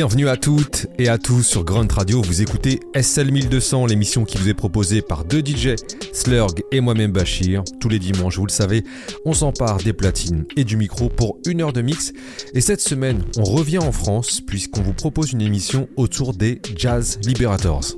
[0.00, 2.22] Bienvenue à toutes et à tous sur Grunt Radio.
[2.22, 5.74] Vous écoutez SL 1200, l'émission qui vous est proposée par deux DJ,
[6.14, 7.64] Slurg et moi-même Bachir.
[7.80, 8.82] Tous les dimanches, vous le savez,
[9.26, 12.14] on s'empare des platines et du micro pour une heure de mix.
[12.54, 17.18] Et cette semaine, on revient en France puisqu'on vous propose une émission autour des Jazz
[17.22, 17.94] Liberators.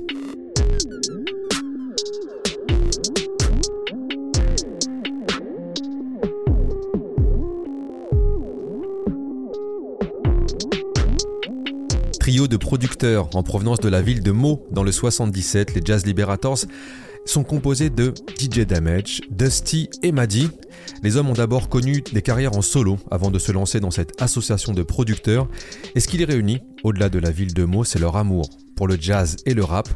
[13.05, 16.59] En provenance de la ville de Meaux dans le 77, les Jazz Liberators,
[17.25, 20.49] sont composés de DJ Damage, Dusty et Maddy.
[21.01, 24.21] Les hommes ont d'abord connu des carrières en solo avant de se lancer dans cette
[24.21, 25.49] association de producteurs.
[25.95, 28.87] Et ce qui les réunit, au-delà de la ville de Meaux, c'est leur amour pour
[28.87, 29.89] le jazz et le rap,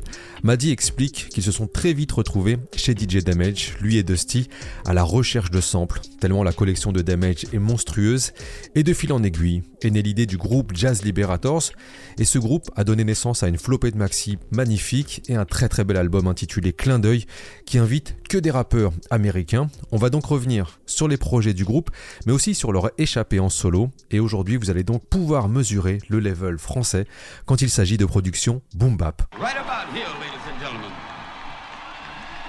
[0.44, 4.50] Maddy explique qu'ils se sont très vite retrouvés chez DJ Damage, lui et Dusty,
[4.86, 8.34] à la recherche de samples, tellement la collection de Damage est monstrueuse,
[8.75, 11.72] et de fil en aiguille est née l'idée du groupe Jazz Liberators,
[12.17, 15.69] et ce groupe a donné naissance à une flopée de maxi magnifique et un très
[15.69, 17.25] très bel album intitulé Clin d'œil,
[17.66, 19.69] qui invite que des rappeurs américains.
[19.91, 21.89] On va donc revenir sur les projets du groupe,
[22.25, 26.19] mais aussi sur leur échappée en solo, et aujourd'hui vous allez donc pouvoir mesurer le
[26.19, 27.06] level français
[27.45, 29.21] quand il s'agit de production boom bap.
[29.39, 30.91] Right about here, ladies and gentlemen,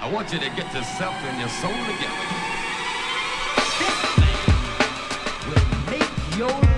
[0.00, 2.24] I want you to get yourself and your soul together.
[3.78, 4.42] This thing
[5.50, 6.78] will make your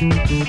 [0.00, 0.40] One,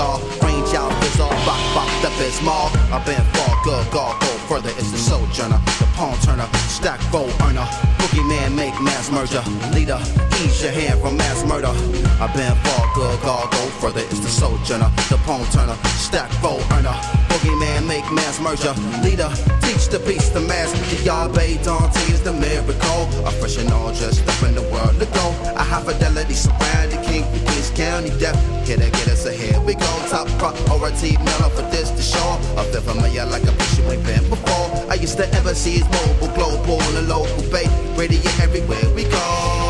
[0.00, 0.18] cigar.
[0.42, 1.30] Range out, bizarre.
[1.44, 2.70] Bop, bop, the bismall.
[2.92, 4.70] I've been far, good, God, go further.
[4.70, 5.60] It's the sojourner.
[5.78, 6.48] The palm turner.
[6.68, 7.66] Stack, roll, earner.
[7.98, 9.42] Boogeyman, make mass merger.
[9.74, 10.00] Leader,
[10.42, 11.72] ease your hand from mass murder.
[12.20, 14.00] I've been far, good, God, go further.
[14.00, 14.90] It's the sojourner.
[15.08, 15.76] The palm turner.
[16.06, 16.96] Stack, roll, earner.
[17.28, 18.74] Boogeyman, make mass merger.
[19.02, 19.30] Leader,
[19.62, 20.70] teach the beast the mass.
[21.04, 23.02] Y'all Dante is the miracle.
[23.26, 25.26] I'm fresh and all just up in the world to go.
[25.56, 27.24] I have fidelity surrounding King
[27.80, 28.36] County Death.
[28.68, 29.64] Here to get us ahead.
[29.64, 32.38] We go top priority Miller for this to show.
[32.58, 34.68] I feel familiar like a you ain't been before.
[34.90, 37.64] I used to ever see his mobile, global, and local bay.
[37.96, 39.69] Radio everywhere we go.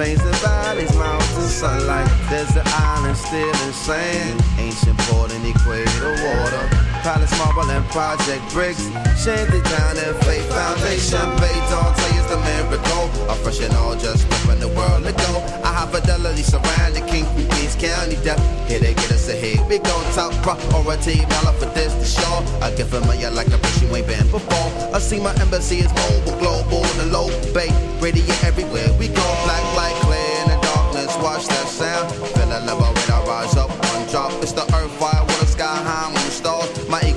[0.00, 2.08] Plains and valleys, mountains, sunlight.
[2.30, 4.42] Desert islands, still in sand.
[4.56, 6.68] Ancient port and equator water.
[7.04, 8.88] Palace marble and project bricks.
[9.20, 11.20] Shanty town and faith foundation.
[11.36, 13.04] Bay Dante is the miracle.
[13.28, 15.44] I'm fresh and all just up the world to go.
[15.60, 18.16] I have fidelity surrounding King Queens County.
[18.24, 18.40] Death.
[18.66, 19.68] Here they get us ahead.
[19.68, 21.20] We go top priority.
[21.28, 22.32] Dollar for this to show.
[22.64, 24.68] I give get familiar like a bitch you ain't been before.
[24.96, 27.68] I see my embassy is mobile, global, and local bay.
[28.00, 29.26] Radio everywhere we go.
[29.44, 31.12] Black light clear in the darkness.
[31.20, 32.08] Watch that sound.
[32.32, 34.32] Feel a level when I rise up one drop.
[34.40, 35.28] It's the earth, fire,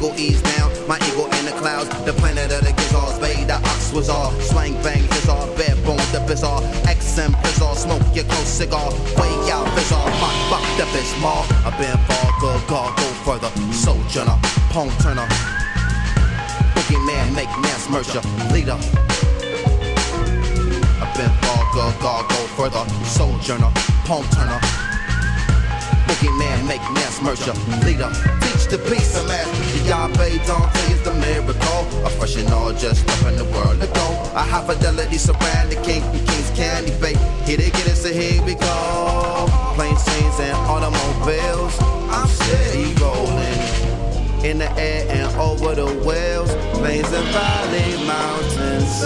[0.03, 0.69] My ego ease down.
[0.86, 1.88] My ego in the clouds.
[2.03, 3.19] The planet of the gizzards.
[3.19, 4.31] Bay, the ox was all.
[4.41, 5.48] Swang, bang, all.
[5.55, 6.62] Bare bones, the bizarre.
[6.91, 7.74] XM, bizarre.
[7.74, 8.91] Smoke your close cigar.
[9.15, 10.12] Way out, bizarre.
[10.19, 11.45] Fuck, fuck, the bismall.
[11.63, 13.51] I've been far, good, God, go further.
[13.72, 14.38] Sojourner,
[14.75, 15.27] pong turner.
[16.75, 18.19] Boogeyman, make mass merger.
[18.51, 18.75] Leader.
[21.00, 22.83] I've been far, good, God, go further.
[23.05, 23.72] Sojourner,
[24.03, 24.82] palm turner.
[26.13, 27.53] Boogeyman make mass murder.
[27.86, 29.48] Leader, teach the peace of mass.
[29.88, 32.05] Yahweh Dante is the miracle.
[32.05, 34.08] A fresh and all just up in the world ago.
[34.36, 37.15] A high fidelity surround the king from King's Candy Bay.
[37.46, 39.48] Here they get us, so here we go.
[39.75, 41.77] Planes, trains, and automobiles.
[42.10, 49.03] I'm steady rolling in the air and over the wells, plains and valley, mountains,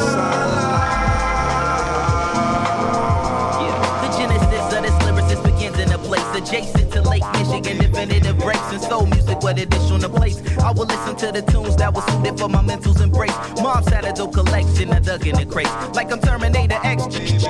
[6.48, 7.78] adjacent to Lake Michigan.
[7.78, 10.38] Definitive breaks and soul music, on the place.
[10.60, 13.36] I will listen to the tunes that was suited for my mental's embrace.
[13.62, 15.72] Mom's had a dope collection, I dug in the crates.
[15.94, 17.04] Like I'm Terminator X,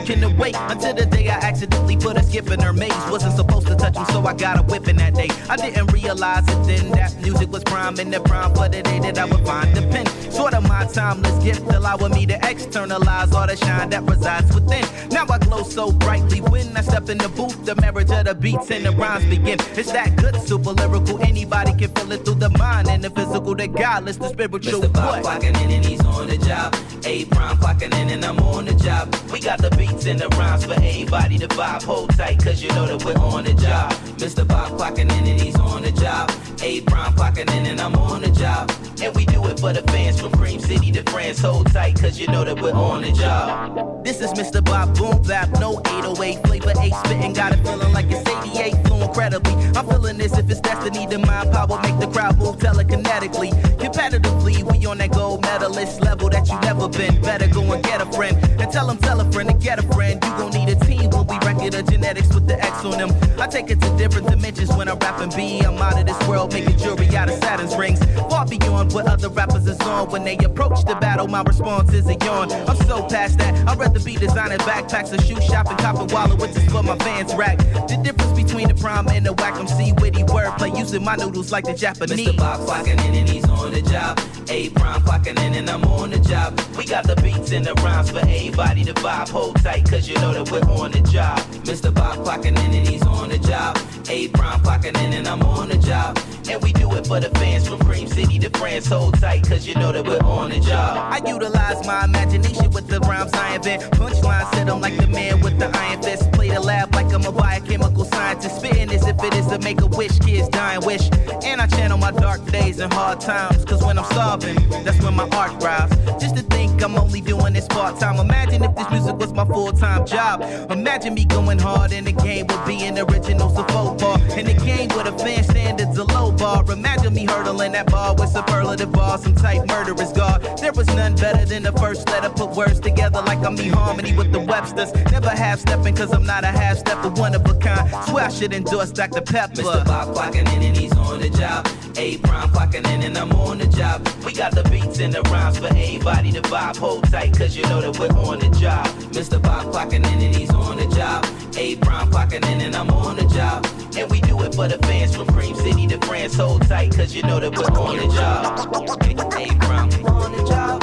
[0.05, 2.93] can not wait until the day I accidentally put a skip in her maze.
[3.09, 5.29] Wasn't supposed to touch him, so I got a whipping that day.
[5.49, 8.99] I didn't realize it then that music was prime in the prime for the day
[8.99, 10.05] that I would find the pen.
[10.31, 14.85] Sort of my timeless gift, allowing me to externalize all the shine that resides within.
[15.09, 17.65] Now I glow so brightly when I step in the booth.
[17.65, 19.59] The marriage of the beats and the rhymes begin.
[19.75, 21.21] It's that good, super lyrical.
[21.23, 24.81] Anybody can feel it through the mind and the physical, the godless, the spiritual.
[24.81, 24.93] Mr.
[24.93, 25.41] Bob What?
[25.41, 26.75] clocking in and he's on the job.
[27.05, 29.13] A prime clocking in and I'm on the job.
[29.31, 31.83] We got the beats and the rhymes for everybody to vibe.
[31.83, 33.91] Hold tight, cause you know that we're on the job.
[34.17, 34.47] Mr.
[34.47, 36.31] Bob clocking in and he's on the job.
[36.61, 38.71] A prime clocking in and I'm on the job.
[39.01, 41.39] And we do it for the fans from Cream City to France.
[41.39, 44.03] Hold tight, cause you know that we're on the job.
[44.03, 44.63] This is Mr.
[44.63, 47.33] Bob Boom Bap, no 808 flavor 8 spitting.
[47.33, 48.27] Got it feeling like it's
[48.57, 49.53] 88, flew incredibly.
[49.77, 53.51] I'm feeling this if it's destiny, then mind power make the crowd move telekinetically.
[53.77, 57.21] Competitively, we on that gold medalist level that you never been.
[57.21, 59.83] Better go and get a friend and tell him, tell a friend to get a
[59.93, 60.15] friend.
[60.23, 63.11] You gon' need a team when we record the genetics with the X on them.
[63.39, 65.59] I take it to different dimensions when I'm rapping B.
[65.59, 68.03] I'm out of this world, making jewelry out of Saturn's rings.
[68.31, 70.09] Far beyond what other rappers is on.
[70.09, 72.51] When they approach the battle, my response is a yawn.
[72.51, 73.53] I'm so past that.
[73.67, 77.35] I'd rather be designing backpacks or shoe shopping, copping wallet, which is for my fans
[77.35, 77.59] rack.
[77.87, 81.65] The difference between the prime and the whack MC witty wordplay, using my noodles like
[81.65, 82.27] the Japanese.
[82.27, 82.37] Mr.
[82.37, 84.19] Bob clocking in and he's on the job.
[84.49, 86.59] A prime clocking in and I'm on the job.
[86.77, 89.29] We got the beats and the rhymes for everybody to vibe.
[89.29, 91.39] Hold tight, cause you know that we're on the job.
[91.65, 91.93] Mr.
[91.93, 93.77] Bob clocking in and he's on the job.
[94.09, 96.17] A prime clocking in and I'm on the job.
[96.49, 98.87] And we do it for the fans from Cream City to France.
[98.87, 100.97] Hold tight, cause you know that we're on the job.
[100.97, 103.83] I utilize my imagination with the rhymes I invent.
[103.91, 106.31] Punchlines hit 'em like the man with the iron fist.
[106.31, 108.59] Play the lab like I'm a biochemical scientist.
[108.59, 111.09] Spitting as if it is make a wish, kids dying wish.
[111.43, 113.65] And I channel my dark days and hard times.
[113.65, 115.95] Cause when I'm starving, that's when my art thrives.
[116.21, 118.17] Just to think I'm only doing this part time.
[118.17, 120.41] Imagine if this music was my full time job.
[120.71, 124.19] Imagine me going hard in the game with being original, so faux bar.
[124.37, 126.63] In the game with a fan standards a low bar.
[126.71, 130.43] Imagine me hurdling that bar with superlative bars, some type murderous guard.
[130.59, 132.29] There was none better than the first letter.
[132.29, 134.93] Put words together like I'm me harmony with the Websters.
[135.11, 137.89] Never half stepping cause I'm not a half stepper, one of a kind.
[138.05, 139.21] Swear I should endorse Dr.
[139.21, 139.46] Pepper.
[139.53, 139.85] Mr.
[139.85, 141.67] Bob clocking in and he's on the job.
[141.97, 144.07] A prime clocking in and I'm on the job.
[144.25, 146.77] We got the beats and the rhymes for everybody to vibe.
[146.77, 148.87] Hold tight, cause you know that we're on the job.
[149.13, 149.41] Mr.
[149.41, 151.25] Bob clocking in and he's on the job.
[151.57, 153.65] A prime clocking in and I'm on the job.
[153.97, 156.35] And we do it for the fans from Cream City to France.
[156.35, 158.59] Hold tight, cause you know that we're on the job.
[158.75, 160.81] A prime On the job.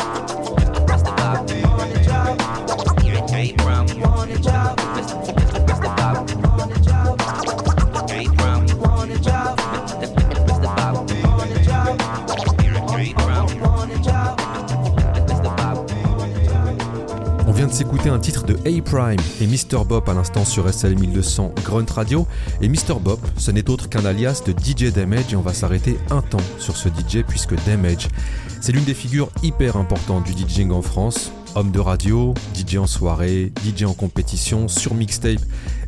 [0.88, 1.16] Mr.
[1.16, 2.40] Bob On the job.
[3.34, 4.83] A prime On the job.
[17.66, 19.84] De s'écouter un titre de A-Prime et Mr.
[19.86, 22.26] Bop à l'instant sur SL 1200 Grunt Radio.
[22.60, 22.98] Et Mr.
[23.00, 26.36] Bop, ce n'est autre qu'un alias de DJ Damage et on va s'arrêter un temps
[26.58, 28.08] sur ce DJ puisque Damage,
[28.60, 31.32] c'est l'une des figures hyper importantes du DJing en France.
[31.54, 35.40] Homme de radio, DJ en soirée, DJ en compétition, sur mixtape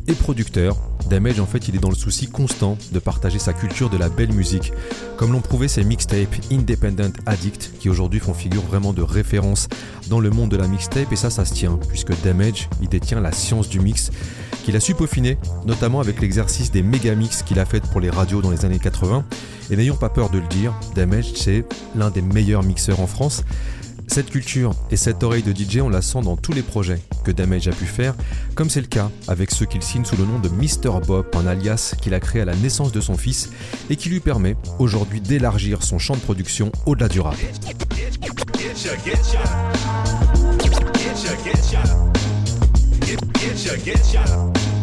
[0.07, 0.77] et producteur.
[1.07, 4.09] Damage, en fait, il est dans le souci constant de partager sa culture de la
[4.09, 4.73] belle musique,
[5.15, 9.69] comme l'ont prouvé ses mixtapes Independent Addict, qui aujourd'hui font figure vraiment de référence
[10.09, 13.21] dans le monde de la mixtape, et ça, ça se tient, puisque Damage, il détient
[13.21, 14.11] la science du mix,
[14.63, 18.09] qu'il a su peaufiner, notamment avec l'exercice des méga mix qu'il a fait pour les
[18.09, 19.23] radios dans les années 80.
[19.71, 23.43] Et n'ayons pas peur de le dire, Damage, c'est l'un des meilleurs mixeurs en France.
[24.07, 27.31] Cette culture et cette oreille de DJ, on la sent dans tous les projets que
[27.31, 28.15] Damage a pu faire,
[28.55, 30.99] comme c'est le cas avec ceux qu'il signe sous le nom de Mr.
[31.05, 33.49] Bob, un alias qu'il a créé à la naissance de son fils
[33.89, 37.35] et qui lui permet aujourd'hui d'élargir son champ de production au-delà du rap.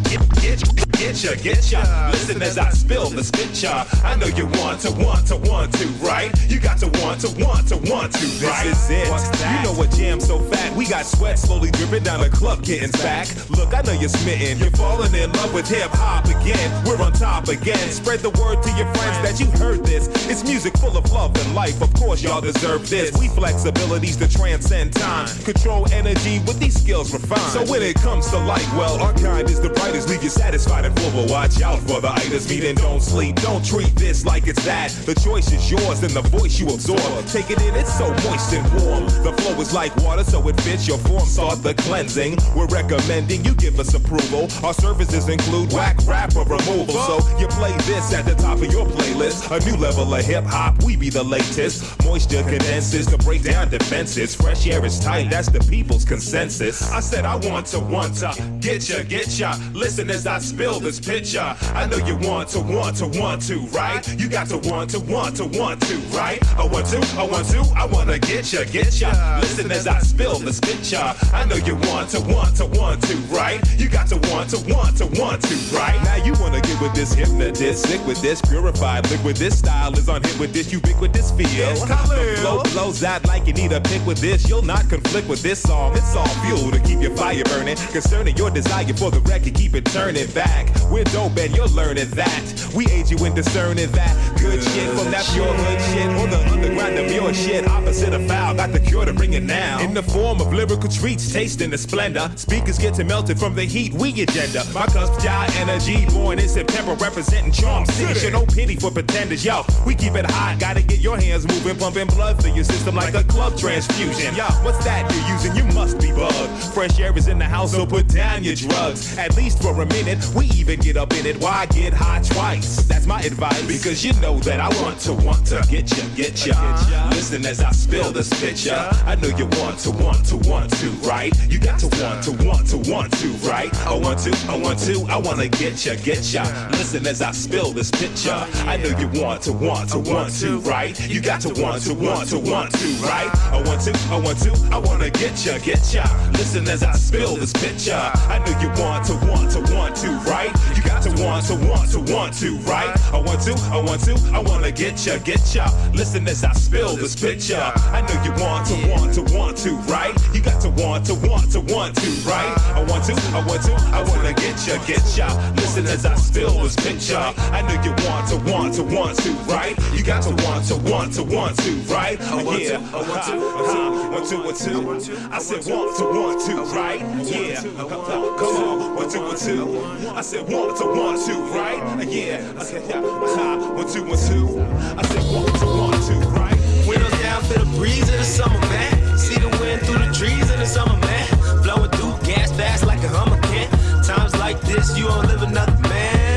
[0.05, 0.35] Getcha, getcha.
[0.35, 0.75] Getcha, getcha.
[0.75, 0.85] Get.
[0.95, 2.09] Get, get, ya, get ya.
[2.11, 3.85] Listen as I spill the spit ya.
[4.03, 6.31] I know you want to, want to, want to, right?
[6.49, 8.63] You got to want to, want to, want to, right?
[8.63, 9.07] This is it.
[9.07, 10.75] You know what jam so fat?
[10.75, 13.27] We got sweat slowly dripping down the club getting back.
[13.49, 14.59] Look, I know you're smitten.
[14.59, 16.85] You're falling in love with hip hop again.
[16.85, 17.89] We're on top again.
[17.89, 20.07] Spread the word to your friends that you heard this.
[20.29, 21.81] It's music full of love and life.
[21.81, 23.17] Of course, y'all deserve this.
[23.19, 25.27] We flex abilities to transcend time.
[25.43, 27.51] Control energy with these skills refined.
[27.51, 29.69] So when it comes to light, well, our kind is the
[30.03, 32.49] Leave you satisfied and full, but watch out for the itis.
[32.49, 33.37] Meet and don't sleep.
[33.37, 34.91] Don't treat this like it's that.
[35.05, 37.25] The choice is yours and the voice you absorb.
[37.27, 39.05] Take it in, it's so moist and warm.
[39.23, 41.25] The flow is like water, so it fits your form.
[41.25, 42.37] Start the cleansing.
[42.55, 44.49] We're recommending you give us approval.
[44.65, 45.97] Our services include whack
[46.35, 46.95] or removal.
[46.95, 49.49] So you play this at the top of your playlist.
[49.55, 52.03] A new level of hip hop, we be the latest.
[52.03, 54.35] Moisture condenses to break down defenses.
[54.35, 56.91] Fresh air is tight, that's the people's consensus.
[56.91, 59.55] I said I want to, want to get ya, get ya.
[59.85, 61.55] Listen as I spill this picture.
[61.75, 64.01] I know you want to, want to, want to, right?
[64.19, 66.41] You got to want to, want to, want to, right?
[66.57, 69.11] I want to, I want to, I wanna get ya, get ya.
[69.41, 71.13] Listen as I spill this picture.
[71.31, 73.61] I know you want to, want to, want to, right?
[73.79, 76.01] You got to want to, want to, want to, right?
[76.03, 79.35] Now you wanna with this hypnotist, sick with this purified liquid.
[79.37, 81.47] This style is on hit with this ubiquitous feel.
[81.47, 84.47] The flow blows out like you need a pick with this.
[84.47, 85.97] You'll not conflict with this song.
[85.97, 87.77] It's all fuel to keep your fire burning.
[87.91, 90.69] Concerning your desire for the record, keep it turning back.
[90.91, 92.71] We're dope and you're learning that.
[92.75, 96.51] We aid you in discerning that good shit from that pure hood shit or the
[96.51, 97.67] underground of your shit.
[97.67, 99.81] Opposite of foul, got the cure to bring it now.
[99.81, 102.29] In the form of lyrical treats, tasting the splendor.
[102.35, 104.63] Speakers getting melted from the heat we agenda.
[104.71, 108.13] My cusp die energy, born in September, representing Charm City.
[108.19, 109.63] Show no pity for pretenders, yo.
[109.85, 113.13] We keep it hot, gotta get your hands moving, pumping blood through your system like
[113.13, 114.35] a club transfusion.
[114.35, 115.55] Yo, what's that you're using?
[115.55, 116.49] You must be bugged.
[116.73, 119.17] Fresh air is in the house, so put down your drugs.
[119.17, 121.39] At least for a minute, we even get up in it.
[121.41, 122.83] Why get high twice?
[122.83, 123.65] That's my advice.
[123.67, 127.09] Because you know that I want to, want to get ya, get ya.
[127.11, 128.75] Listen as I spill this picture.
[129.05, 131.33] I know you want to, want to, want to, right?
[131.49, 133.73] You got to want to, want to, want to, right?
[133.85, 136.43] I want to, I want to, I wanna get ya, get ya.
[136.71, 138.31] Listen as I spill this picture.
[138.65, 140.97] I know you want to, want to, want to, right?
[141.09, 143.29] You got to want to, want to, want to, right?
[143.51, 146.03] I want to, I want to, I wanna get ya, get ya.
[146.31, 147.93] Listen as I spill this picture.
[147.93, 150.51] I know you want to, want to, want to, right?
[150.75, 152.95] You got to want to, want to, want to, right?
[153.11, 155.67] I want to, I want to, I wanna get ya, get ya.
[155.93, 157.59] Listen as I spill this picture.
[157.91, 160.15] I know you want to, want to, want to, right?
[160.33, 162.53] You got to want to, want to, want to, right?
[162.73, 165.27] I want to, I want to, I wanna get ya, get ya.
[165.55, 167.17] Listen as I spill this picture.
[167.17, 169.77] I know you want to, want to, want to, right?
[169.93, 172.19] You got to want to, want to, want to, right?
[172.19, 175.29] Yeah, I want to, want to, want to.
[175.31, 176.99] I said want to, want to, right?
[177.25, 180.09] Yeah, come on, one, two, one, two.
[180.09, 182.07] I said want to, want to, right?
[182.07, 184.61] Yeah, I said one, two, one, two.
[184.97, 186.57] I said want to, want to, right?
[186.87, 189.17] Windows down, feel the breeze in the summer, man.
[189.17, 191.63] See the wind through the trees in the summer, man.
[191.63, 193.69] Blowing through gas fast like a Hummer can.
[194.03, 196.34] Times like this, you don't live another man.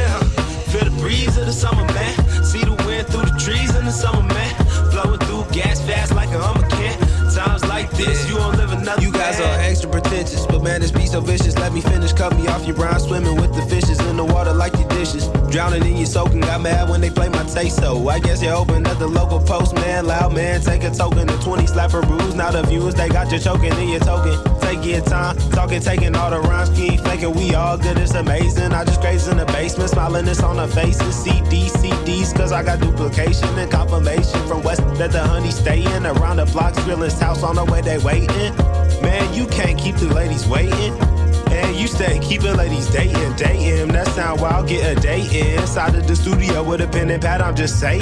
[0.99, 2.15] Breeze of the summer, man.
[2.45, 4.55] See the wind through the trees in the summer, man.
[4.91, 6.99] Flowing through gas fast like a Hummer can.
[7.35, 9.61] Times like this, you don't live another You guys man.
[9.61, 11.57] are extra pretentious, but man, this be so vicious.
[11.57, 14.53] Let me finish, cut me off your brown, swimming with the fishes in the water
[14.53, 15.29] like your dishes.
[15.51, 17.77] Drowning in your soaking, got mad when they play my taste.
[17.77, 20.07] So I guess you're open at the local postman.
[20.07, 22.35] Loud man, take a token, the 20 slap a bruise.
[22.35, 24.37] Now the viewers, they got you choking in your token.
[24.61, 27.35] Take your time, talking, taking all the rhymes, keep faking.
[27.35, 28.73] We all good, it's amazing.
[28.73, 31.15] I just graze in the basement, smiling this on the faces.
[31.15, 36.37] CDs, CDs, cause I got duplication and confirmation from West that the honey staying around
[36.37, 38.55] the block, Skrill's house on the way they waiting.
[39.01, 41.18] Man, you can't keep the ladies waiting.
[41.59, 43.89] And you stay keeping ladies dating, dating.
[43.89, 47.41] That sound wild, get a date inside of the studio with a pen and pad.
[47.41, 48.01] I'm just saying.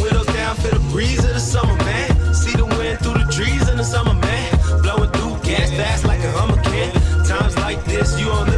[0.00, 2.34] Windows down, feel the breeze of the summer, man.
[2.34, 4.82] See the wind through the trees in the summer, man.
[4.82, 6.92] Blowing through gas fast like a Hummer can.
[7.24, 8.53] Times like this, you don't live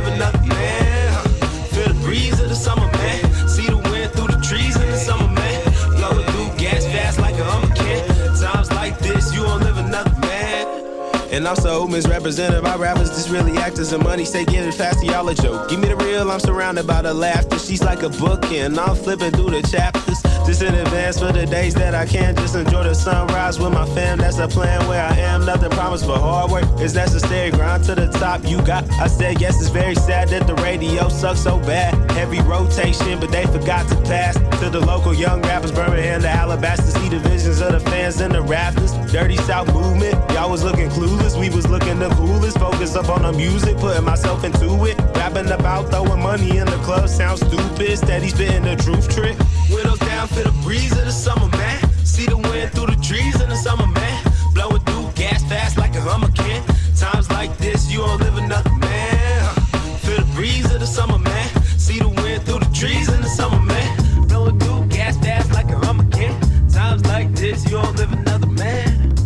[11.47, 13.11] And I'm so misrepresented by rappers.
[13.11, 14.25] This really actors and money.
[14.25, 15.69] Say get it fast, y'all a joke.
[15.69, 17.57] Give me the real, I'm surrounded by the laughter.
[17.61, 20.36] She's like a book, and I'm flipping through the chapters.
[20.47, 23.85] Just in advance for the days that I can just enjoy the sunrise with my
[23.97, 24.19] fam.
[24.19, 25.45] That's the plan where I am.
[25.45, 27.51] Nothing promised, but hard work is necessary.
[27.51, 28.89] Grind to the top, you got.
[28.93, 31.95] I said yes, it's very sad that the radio sucks so bad.
[32.13, 35.73] Heavy rotation, but they forgot to pass to the local young rappers.
[35.73, 38.93] Birmingham to Alabaster, see the visions of the fans and the rappers.
[39.11, 41.37] Dirty South movement, y'all was looking clueless.
[41.39, 42.61] We was looking the coolest.
[42.61, 44.97] Focus up on the music, putting myself into it.
[45.17, 47.99] Rapping about throwing money in the club sounds stupid.
[47.99, 49.37] Steady spitting the truth trick.
[49.71, 50.29] Windows down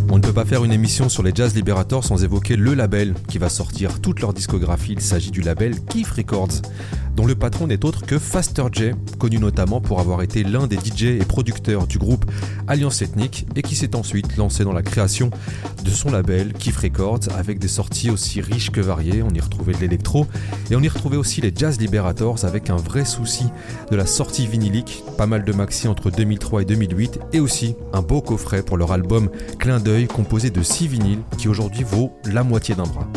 [0.09, 3.13] On ne peut pas faire une émission sur les Jazz Liberators sans évoquer le label
[3.27, 4.93] qui va sortir toute leur discographie.
[4.93, 6.61] Il s'agit du label Keef Records,
[7.15, 10.77] dont le patron n'est autre que Faster J, connu notamment pour avoir été l'un des
[10.77, 12.25] DJ et producteurs du groupe
[12.67, 15.29] Alliance Ethnique et qui s'est ensuite lancé dans la création
[15.83, 19.23] de son label Keef Records avec des sorties aussi riches que variées.
[19.23, 20.25] On y retrouvait de l'électro
[20.69, 23.45] et on y retrouvait aussi les Jazz Liberators avec un vrai souci
[23.89, 28.01] de la sortie vinylique, pas mal de maxi entre 2003 et 2008 et aussi un
[28.01, 32.43] beau coffret pour leur album Clin d'œil composé de 6 vinyles qui aujourd'hui vaut la
[32.43, 33.07] moitié d'un bras.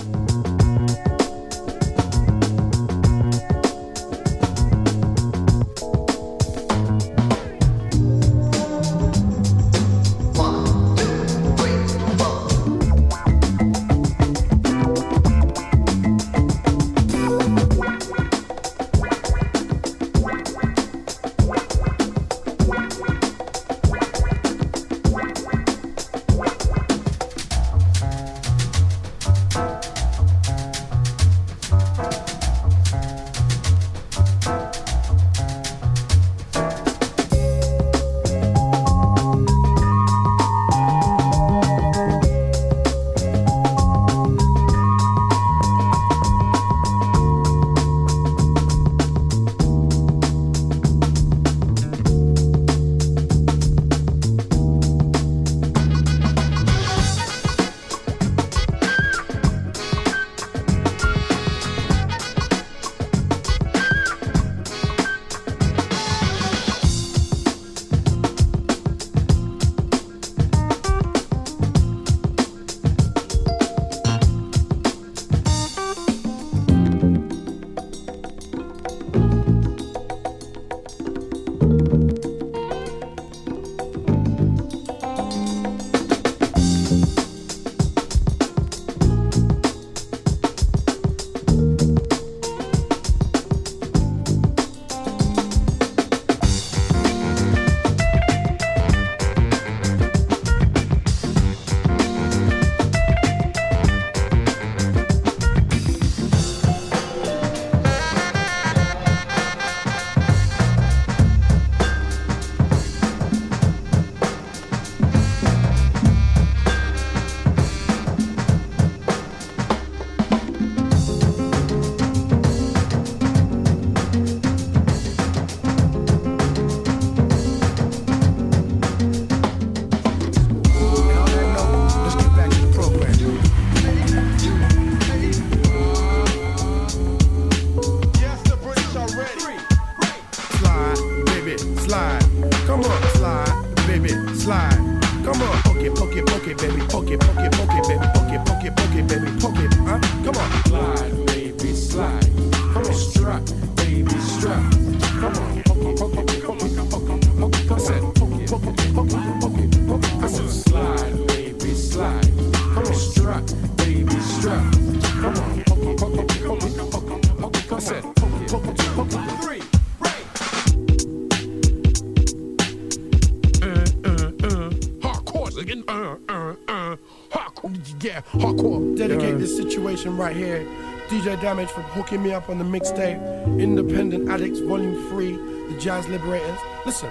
[180.04, 180.66] Situation right here.
[181.08, 183.18] DJ Damage for hooking me up on the mixtape.
[183.58, 185.32] Independent Addicts Volume 3,
[185.72, 186.58] The Jazz Liberatorz.
[186.84, 187.10] Listen.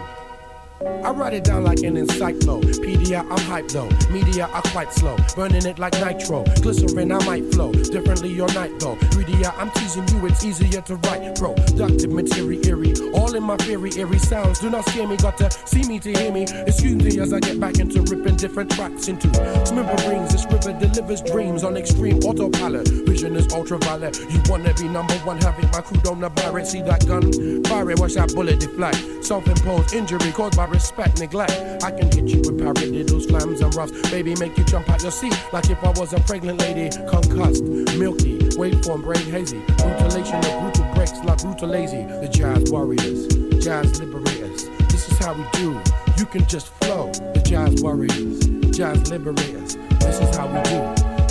[0.85, 3.25] I write it down like an encyclopedia.
[3.29, 3.89] I'm hype though.
[4.09, 5.17] Media are quite slow.
[5.35, 6.43] Burning it like nitro.
[6.61, 7.71] Glycerin, I might flow.
[7.71, 8.97] Differently your night though.
[9.11, 10.25] Greedier, I'm teasing you.
[10.27, 11.35] It's easier to write.
[11.35, 12.93] Productive material, eerie.
[13.13, 14.59] All in my theory, eerie sounds.
[14.59, 15.17] Do not scare me.
[15.17, 16.43] Got to see me to hear me.
[16.67, 19.27] Excuse me as I get back into ripping different tracks into
[19.65, 20.31] smithereens.
[20.31, 22.87] This river delivers dreams on extreme autopilot.
[22.87, 24.19] Vision is ultraviolet.
[24.29, 25.37] You wanna be number one?
[25.41, 25.71] Have it.
[25.71, 26.67] My crew don't buy it.
[26.67, 27.31] See that gun?
[27.65, 27.99] Fire it.
[27.99, 29.23] Watch that bullet deflect.
[29.23, 31.83] Self-imposed injury caused by respect, neglect.
[31.83, 33.93] I can hit you with paradiddles, clams, and ruffs.
[34.09, 36.89] Baby, make you jump out your seat like if I was a pregnant lady.
[37.07, 39.59] Concussed, milky, waveform, brain hazy.
[39.85, 42.03] Mutilation of brutal breaks like brutal lazy.
[42.03, 43.27] The jazz warriors,
[43.63, 44.67] jazz liberators.
[44.91, 45.79] This is how we do.
[46.17, 47.11] You can just flow.
[47.11, 48.39] The jazz warriors,
[48.75, 49.75] jazz liberators.
[50.01, 50.81] This is how we do.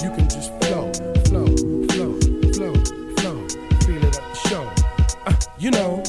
[0.04, 0.92] You can just flow,
[1.26, 1.46] flow,
[1.92, 2.12] flow,
[2.54, 2.74] flow,
[3.18, 3.48] flow.
[3.84, 4.70] Feel it at the show.
[5.26, 6.01] Uh, you know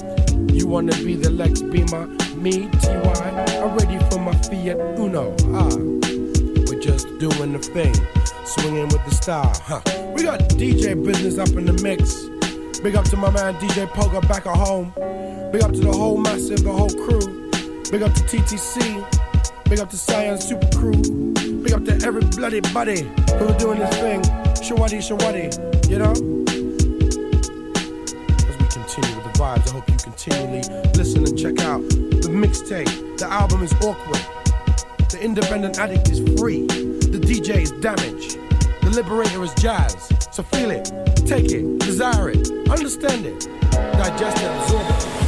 [0.73, 2.07] wanna be the Lex Beamer?
[2.35, 5.35] Me, TY, I'm ready for my Fiat Uno.
[5.53, 5.69] Ah,
[6.65, 7.93] we're just doing the thing,
[8.43, 9.53] swinging with the style.
[9.53, 9.81] Huh.
[10.15, 12.23] We got DJ business up in the mix.
[12.81, 14.91] Big up to my man DJ Poga back at home.
[15.51, 17.51] Big up to the whole massive, the whole crew.
[17.91, 19.05] Big up to TTC.
[19.69, 20.99] Big up to Science Super Crew.
[21.61, 23.03] Big up to every bloody buddy
[23.37, 24.23] who are doing this thing.
[24.65, 25.53] Shawadi, shawadi,
[25.87, 26.13] you know?
[28.49, 30.61] As we continue with the vibes, I hope continually
[30.95, 33.17] listen and check out the mixtape.
[33.17, 34.19] The album is awkward.
[35.09, 36.67] The independent addict is free.
[36.67, 38.37] The DJ is damaged.
[38.81, 40.09] The liberator is jazz.
[40.31, 40.91] So feel it,
[41.25, 45.23] take it, desire it, understand it, digest it, absorb it.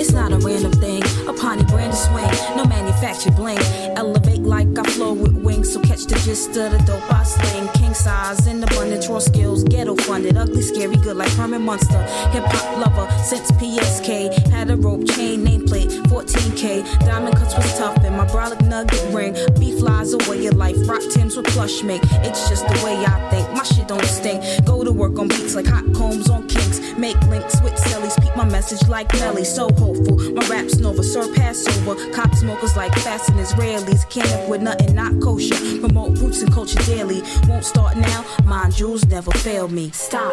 [0.00, 3.58] It's not a random thing, a Pawnee brand of swing, no manufactured bling.
[3.96, 7.68] Elevate like I flow with wings, so catch the gist of the dope I sling.
[7.74, 12.02] King size and abundant raw skills, ghetto funded, ugly, scary, good like Herman Munster.
[12.32, 17.00] Hip hop lover since PSK, had a rope chain nameplate, 14K.
[17.00, 19.34] Diamond cuts was tough, and my brolic nugget ring.
[19.58, 22.02] Beef flies away your life, rock Tims with plush make.
[22.26, 24.42] It's just the way I think, my shit don't stink.
[24.64, 26.80] Go to work on beats like hot combs on kinks.
[26.98, 30.18] Make links with sellies, peep my message like Melly, so hopeful.
[30.32, 31.94] My raps nova, surpass over.
[32.12, 34.08] Cop smokers like fast and Israelis.
[34.10, 35.47] Can't with nothing not kosher.
[35.80, 37.22] Promote roots and culture daily.
[37.46, 39.90] Won't start now, mind jewels never fail me.
[39.90, 40.32] Stop,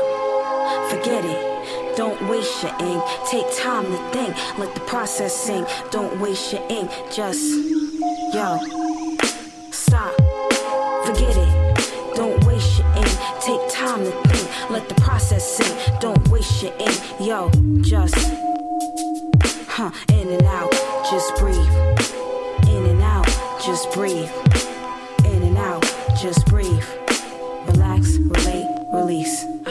[0.90, 1.96] forget it.
[1.96, 3.04] Don't waste your ink.
[3.30, 4.36] Take time to think.
[4.60, 5.68] Let the process sink.
[5.92, 6.92] Don't waste your ink.
[7.12, 7.42] Just,
[8.34, 8.60] yo,
[9.72, 10.14] stop,
[11.06, 12.16] forget it.
[12.16, 13.18] Don't waste your ink.
[13.42, 14.70] Take time to think.
[14.70, 16.02] Let the process sink.
[16.02, 17.00] Don't waste your ink.
[17.22, 17.50] Yo,
[17.82, 18.16] just,
[19.68, 20.72] huh, in and out.
[21.10, 21.58] Just breathe.
[22.68, 23.28] In and out.
[23.66, 24.30] Just breathe.
[26.22, 26.84] Just breathe.
[27.68, 29.44] Relax, relate, release.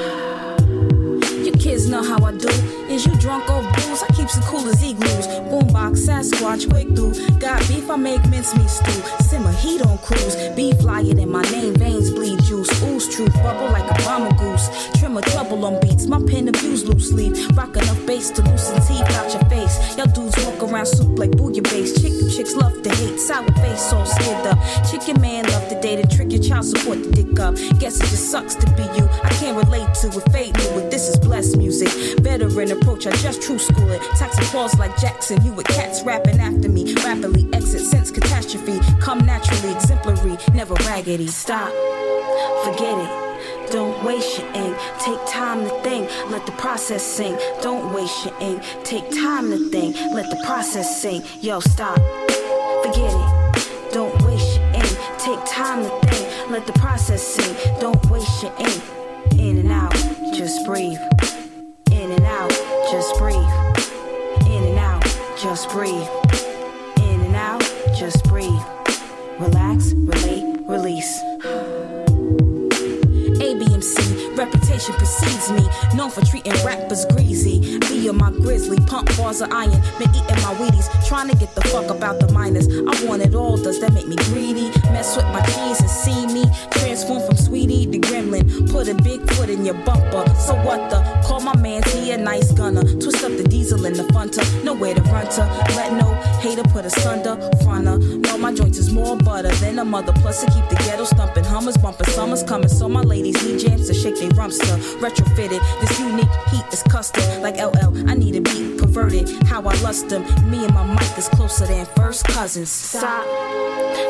[1.44, 2.48] Your kids know how I do.
[2.88, 3.64] Is you drunk off
[4.02, 5.26] I keeps it cool as igloos.
[5.50, 7.14] Boombox, Sasquatch, quick through.
[7.38, 9.02] Got beef, I make mincemeat stew.
[9.22, 10.37] Simmer heat on cruise.
[10.57, 12.70] Beef flyer in my name, veins bleed juice.
[12.83, 14.68] Ooze truth, bubble like a bomber goose.
[14.98, 16.07] Trim a trouble on beats.
[16.07, 17.35] My pen abuse loose leaf.
[17.57, 19.96] Rock enough bass to loosen teeth out your face.
[19.96, 21.94] Y'all dudes walk around soup like bouillabaisse.
[22.00, 23.20] Chicken chicks love to hate.
[23.20, 24.59] Sour face all skid up.
[24.90, 27.54] Chicken man love to date and trick your child support to dick up.
[27.78, 29.09] Guess it just sucks to be you.
[29.22, 30.24] I can't relate to it.
[30.35, 31.88] Me with this is blessed music.
[32.20, 34.03] Veteran approach, I just true school it.
[34.16, 35.44] Tax applause like Jackson.
[35.44, 36.94] You with cats rapping after me.
[36.94, 38.81] Rapidly exit sense catastrophe.
[39.01, 41.27] Come naturally, exemplary, never raggedy.
[41.27, 41.70] Stop,
[42.64, 43.25] forget it.
[43.70, 44.77] Don't waste your ink.
[45.01, 46.09] Take time to think.
[46.31, 47.38] Let the process sink.
[47.61, 48.62] Don't waste your ink.
[48.85, 49.97] Take time to think.
[50.12, 51.25] Let the process sink.
[51.42, 51.97] Yo, stop.
[52.85, 53.92] Forget it.
[53.92, 54.99] Don't waste your ink.
[55.18, 56.51] Take time to think.
[56.51, 57.81] Let the process sink.
[57.81, 58.83] Don't waste your ink.
[59.38, 59.94] In and out.
[60.35, 60.99] Just breathe.
[61.90, 62.73] In and out.
[62.90, 63.37] Just breathe.
[64.47, 65.05] In and out.
[65.40, 66.09] Just breathe.
[66.99, 67.62] In and out.
[67.97, 68.62] Just breathe.
[69.38, 71.20] Relax, relate, release.
[73.40, 74.37] ABMC,
[74.74, 75.96] reputation precedes me.
[75.96, 77.78] Known for treating rappers greasy.
[77.87, 79.80] Via my grizzly, pump bars of iron.
[79.98, 82.66] Been eating my Wheaties, trying to get the fuck about the minors.
[82.68, 84.70] I want it all, does that make me greedy?
[84.92, 86.44] Mess with my cheese and see me.
[86.72, 88.70] Transform from sweetie to gremlin.
[88.70, 90.24] Put a big foot in your bumper.
[90.37, 91.02] So what the?
[91.24, 92.82] Call my man, he a nice gunner.
[92.82, 94.42] Twist up the diesel in the funter.
[94.64, 95.44] Nowhere to run to.
[95.76, 97.37] Let no hater put us under.
[97.62, 97.98] Fronter.
[98.26, 100.12] No, my joints is more butter than a mother.
[100.12, 101.44] Plus, to keep the ghetto stumping.
[101.44, 102.06] Hummers bumping.
[102.08, 102.68] Summer's coming.
[102.68, 105.61] So my ladies need jams to shake their rumps to retrofitted.
[105.81, 107.42] This unique heat is custom.
[107.42, 109.29] Like LL, I need a beat perverted.
[109.46, 110.22] How I lust them.
[110.50, 112.70] Me and my mic is closer than first cousins.
[112.70, 113.24] Stop.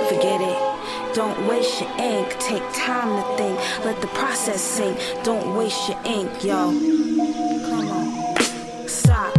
[0.09, 1.15] Forget it.
[1.15, 2.37] Don't waste your ink.
[2.41, 3.85] Take time to think.
[3.85, 4.99] Let the process sink.
[5.23, 6.73] Don't waste your ink, yo.
[7.69, 8.89] Come on.
[8.89, 9.33] Stop.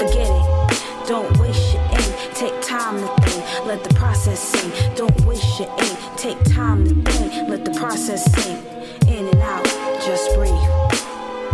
[0.00, 1.06] Forget it.
[1.06, 2.34] Don't waste your ink.
[2.34, 3.66] Take time to think.
[3.66, 4.96] Let the process sink.
[4.96, 5.98] Don't waste your ink.
[6.16, 7.48] Take time to think.
[7.48, 8.64] Let the process sink.
[9.06, 9.89] In and out.
[10.04, 10.50] Just breathe.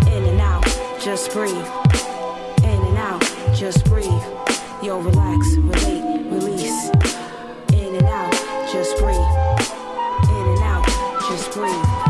[0.07, 0.65] In and out.
[1.01, 1.53] Just breathe.
[2.63, 3.21] In and out.
[3.55, 4.07] Just breathe.
[4.83, 6.91] Yo, relax, relate, release.
[7.73, 8.33] In and out.
[8.73, 9.17] Just breathe.
[10.31, 10.87] In and out.
[11.29, 12.06] Just breathe.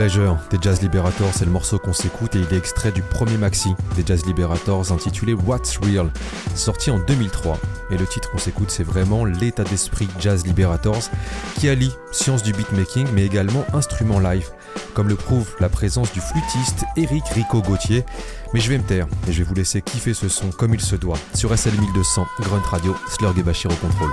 [0.00, 3.36] Pleasure des Jazz Liberators, c'est le morceau qu'on s'écoute et il est extrait du premier
[3.36, 6.10] maxi des Jazz Liberators intitulé What's Real,
[6.54, 7.58] sorti en 2003.
[7.90, 11.10] Et le titre qu'on s'écoute, c'est vraiment l'état d'esprit Jazz Liberators
[11.56, 14.48] qui allie science du beatmaking mais également instrument live,
[14.94, 18.06] comme le prouve la présence du flûtiste Eric Rico Gauthier.
[18.54, 20.80] Mais je vais me taire et je vais vous laisser kiffer ce son comme il
[20.80, 24.12] se doit sur SL 1200, Grunt Radio, Slurg et Bachir au contrôle.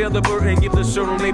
[0.00, 0.39] Who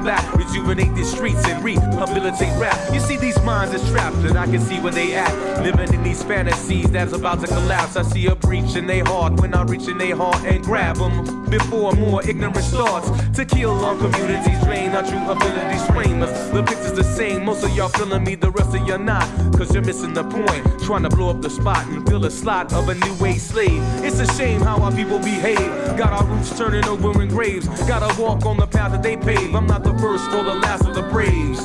[0.05, 1.65] else would bear the burden, give the shirt on their back, rejuvenate the streets and
[1.65, 2.93] rehabilitate rap?
[2.93, 5.63] You see, these minds are trapped, and I can see where they at.
[5.63, 7.97] Living in these fantasies that's about to collapse.
[7.97, 10.97] I see a breach in their heart when I reach in their heart and grab
[10.97, 11.49] them.
[11.51, 16.21] Before more ignorance starts to kill on communities, drain our true abilities, frame.
[16.21, 19.25] The picture's the same, most of y'all feeling me, the rest of y'all not.
[19.57, 22.73] Cause you're missing the point, trying to blow up the spot and fill a slot
[22.73, 23.83] of a new age slave.
[24.05, 25.97] It's a shame how our people behave.
[25.97, 27.67] Got our roots turning over in graves.
[27.87, 29.55] Gotta walk on the path that they pave.
[29.55, 31.61] I'm not the first or the last of the braves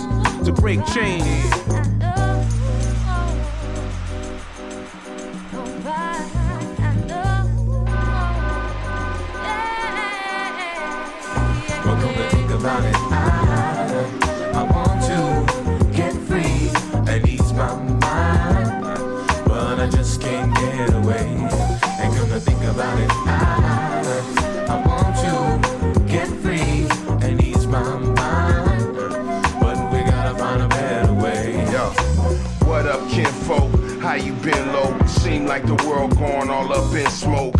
[0.45, 1.80] to break chains.
[34.41, 34.97] Been, low?
[35.05, 37.55] Seem like the world going all up in smoke.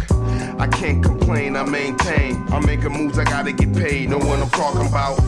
[0.60, 2.44] I can't complain, I maintain.
[2.52, 4.10] I'm making moves, I gotta get paid.
[4.10, 5.20] Know what I'm talking about?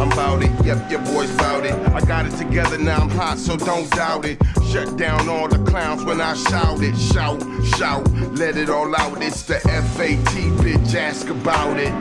[0.00, 1.74] I'm about it, yep, your boy's about it.
[1.94, 4.38] I got it together, now I'm hot, so don't doubt it.
[4.70, 6.96] Shut down all the clowns when I shout it.
[6.96, 7.42] Shout,
[7.76, 9.22] shout, let it all out.
[9.22, 10.16] It's the FAT,
[10.62, 11.92] bitch, ask about it.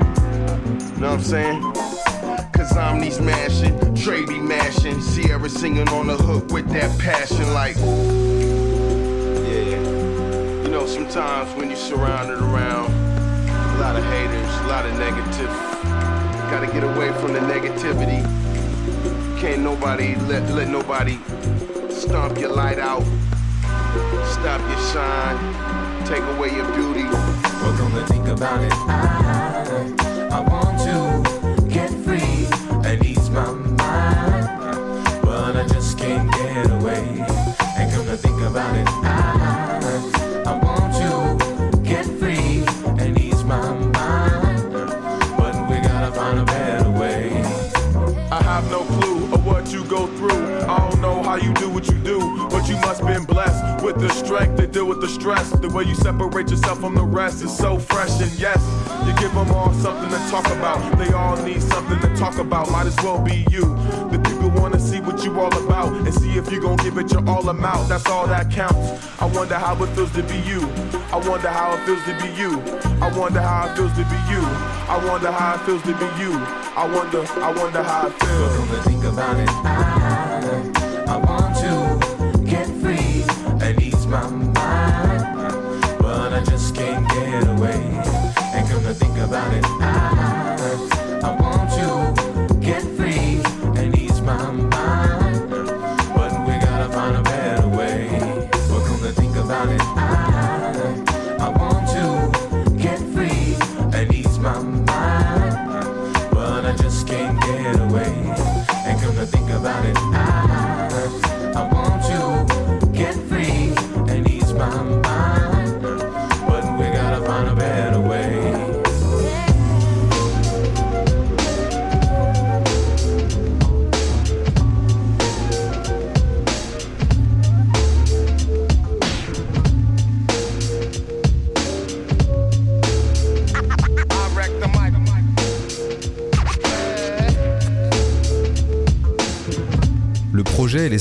[1.00, 1.62] Know what I'm saying?
[2.54, 7.76] Cause I'm these mashing, Trady mashing, Sierra singing on the hook with that passion like
[7.78, 8.41] Yeah.
[10.82, 15.52] Know, sometimes when you're surrounded around a lot of haters, a lot of negative,
[16.50, 18.20] gotta get away from the negativity.
[19.40, 21.20] Can't nobody let let nobody
[21.88, 23.04] stomp your light out,
[24.26, 25.38] stop your shine,
[26.08, 27.04] take away your beauty.
[27.78, 32.48] Come to think about it, I, I want to get free
[32.90, 37.24] and ease my mind, but I just can't get away.
[37.78, 39.11] And come to think about it,
[52.92, 55.50] must been blessed with the strength to deal with the stress.
[55.52, 58.20] The way you separate yourself from the rest is so fresh.
[58.20, 58.60] And yes,
[59.06, 60.80] you give them all something to talk about.
[60.98, 62.70] They all need something to talk about.
[62.70, 63.62] Might as well be you.
[64.12, 67.12] The people wanna see what you all about and see if you gon' give it
[67.14, 67.88] your all amount.
[67.88, 68.86] That's all that counts.
[69.22, 70.62] I wonder how it feels to be you.
[71.14, 72.60] I wonder how it feels to be you.
[73.02, 74.44] I wonder how it feels to be you.
[74.92, 76.34] I wonder how it feels to be you.
[76.76, 78.86] I wonder, I wonder how it feels.
[78.86, 79.50] Think about it,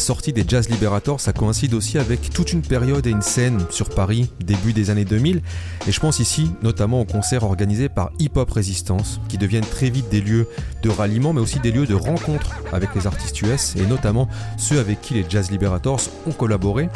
[0.01, 3.89] Sorties des Jazz Liberators, ça coïncide aussi avec toute une période et une scène sur
[3.89, 5.43] Paris, début des années 2000.
[5.87, 9.91] Et je pense ici notamment aux concerts organisés par Hip Hop Resistance, qui deviennent très
[9.91, 10.49] vite des lieux
[10.83, 14.81] de ralliement, mais aussi des lieux de rencontre avec les artistes US, et notamment ceux
[14.81, 16.89] avec qui les Jazz Liberators ont collaboré.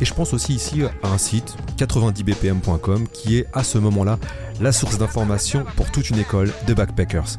[0.00, 4.18] Et je pense aussi ici à un site, 90bpm.com, qui est à ce moment-là
[4.60, 7.38] la source d'information pour toute une école de backpackers.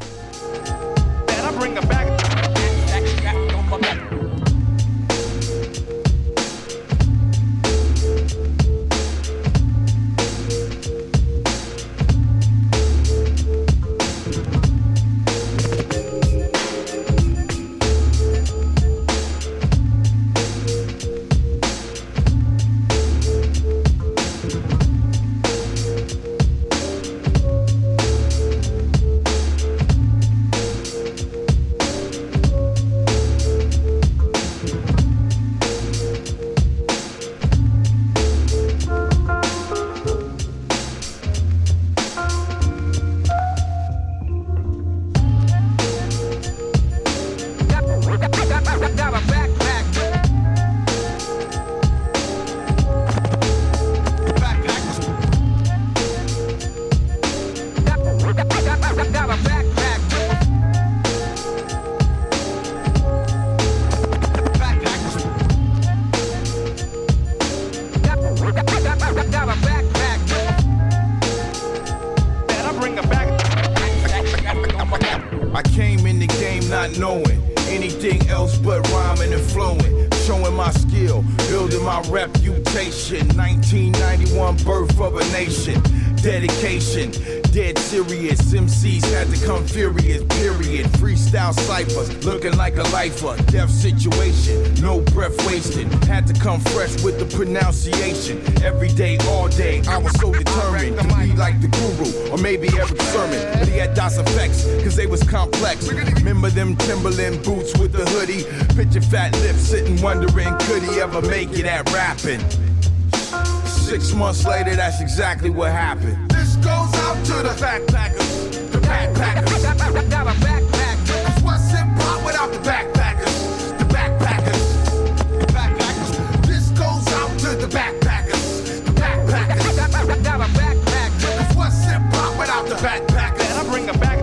[114.77, 116.29] Months that's exactly what happened.
[116.31, 120.09] This goes out to the backpackers, the backpackers.
[120.09, 121.07] Got a backpack.
[121.07, 123.77] Cause what's hip hop without the backpackers?
[123.77, 126.45] The backpackers, the backpackers.
[126.47, 130.23] This goes out to the backpackers, the backpackers.
[130.23, 131.21] Got a backpack.
[131.21, 133.49] Cause what's hip hop without the backpackers?
[133.49, 134.19] And I bring a back.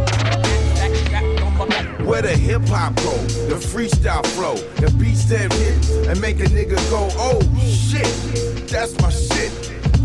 [2.05, 3.17] Where the hip hop go,
[3.49, 9.01] the freestyle flow, the beats that hit and make a nigga go, oh shit, that's
[9.01, 9.30] my shit.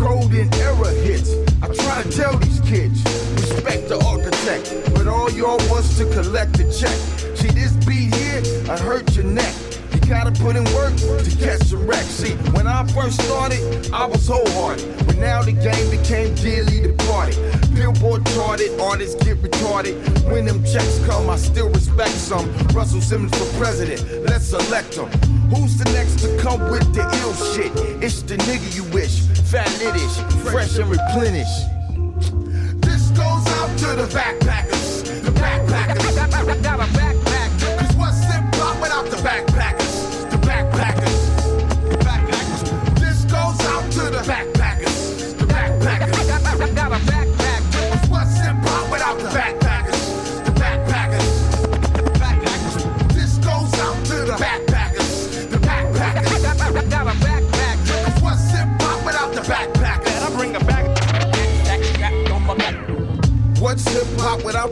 [0.05, 1.33] Golden era hits.
[1.63, 3.01] I try to tell these kids,
[3.41, 6.93] respect the architect, but all y'all wants to collect the check.
[7.35, 9.51] See this beat here, I hurt your neck.
[9.93, 12.03] You gotta put in work to catch some wreck.
[12.03, 17.35] See, when I first started, I was wholehearted, but now the game became dearly departed.
[17.73, 19.95] Billboard charted, artists get retarded.
[20.31, 22.45] When them checks come, I still respect some.
[22.75, 25.09] Russell Simmons for president, let's elect him.
[25.49, 27.71] Who's the next to come with the ill shit?
[28.03, 30.15] It's the nigga you wish, fat litish,
[30.49, 31.69] fresh and replenished.
[32.81, 33.85] This goes out to?
[33.95, 35.23] The backpackers.
[35.23, 37.04] The backpackers.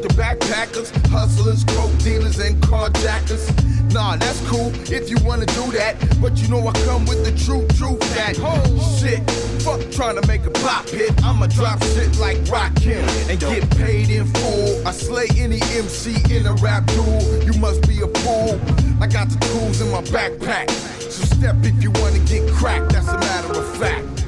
[0.01, 3.51] Backpackers, hustlers, coke dealers, and carjackers.
[3.93, 5.95] Nah, that's cool if you wanna do that.
[6.19, 9.21] But you know I come with the truth, truth that oh shit.
[9.61, 11.11] Fuck trying to make a pop hit.
[11.23, 14.87] I'ma drop shit like Rakim and get paid in full.
[14.87, 17.43] I slay any MC in a rap duel.
[17.43, 18.59] You must be a fool.
[18.99, 20.71] I got the tools in my backpack.
[21.01, 22.93] So step if you wanna get cracked.
[22.93, 24.25] That's a matter of fact.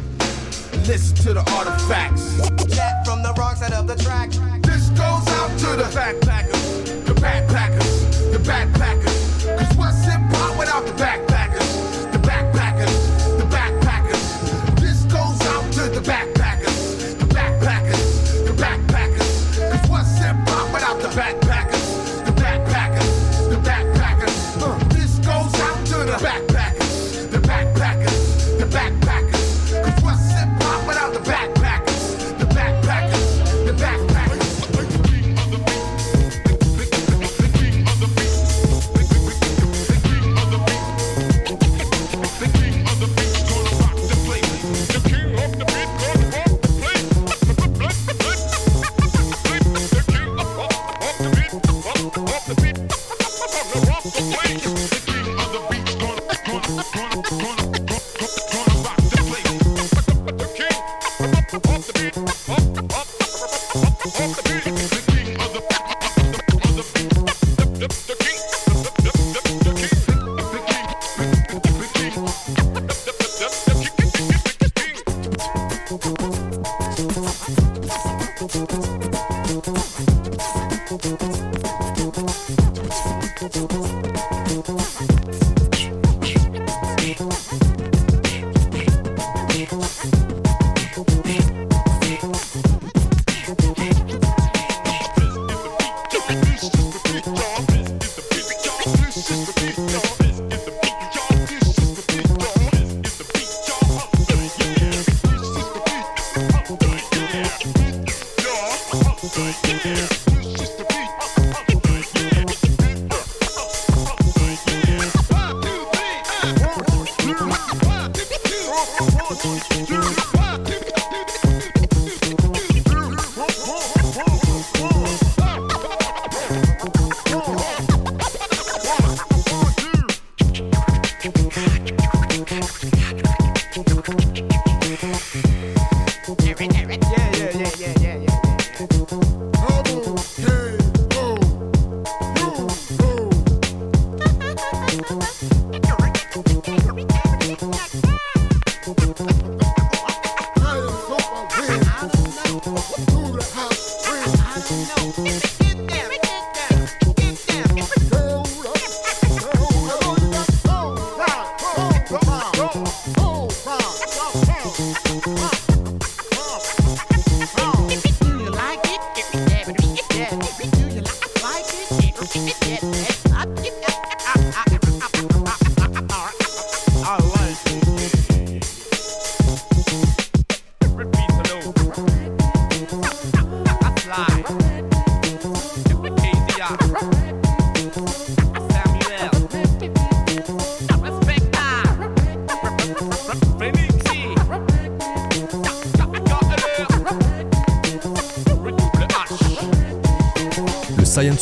[0.87, 2.37] Listen to the artifacts.
[2.75, 3.95] Chat from the wrong side of the
[5.93, 6.54] out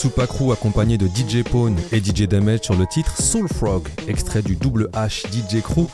[0.04, 4.42] Super Crew accompagné de DJ Pone et DJ Damage sur le titre Soul Frog, extrait
[4.42, 5.88] du double H DJ Crew.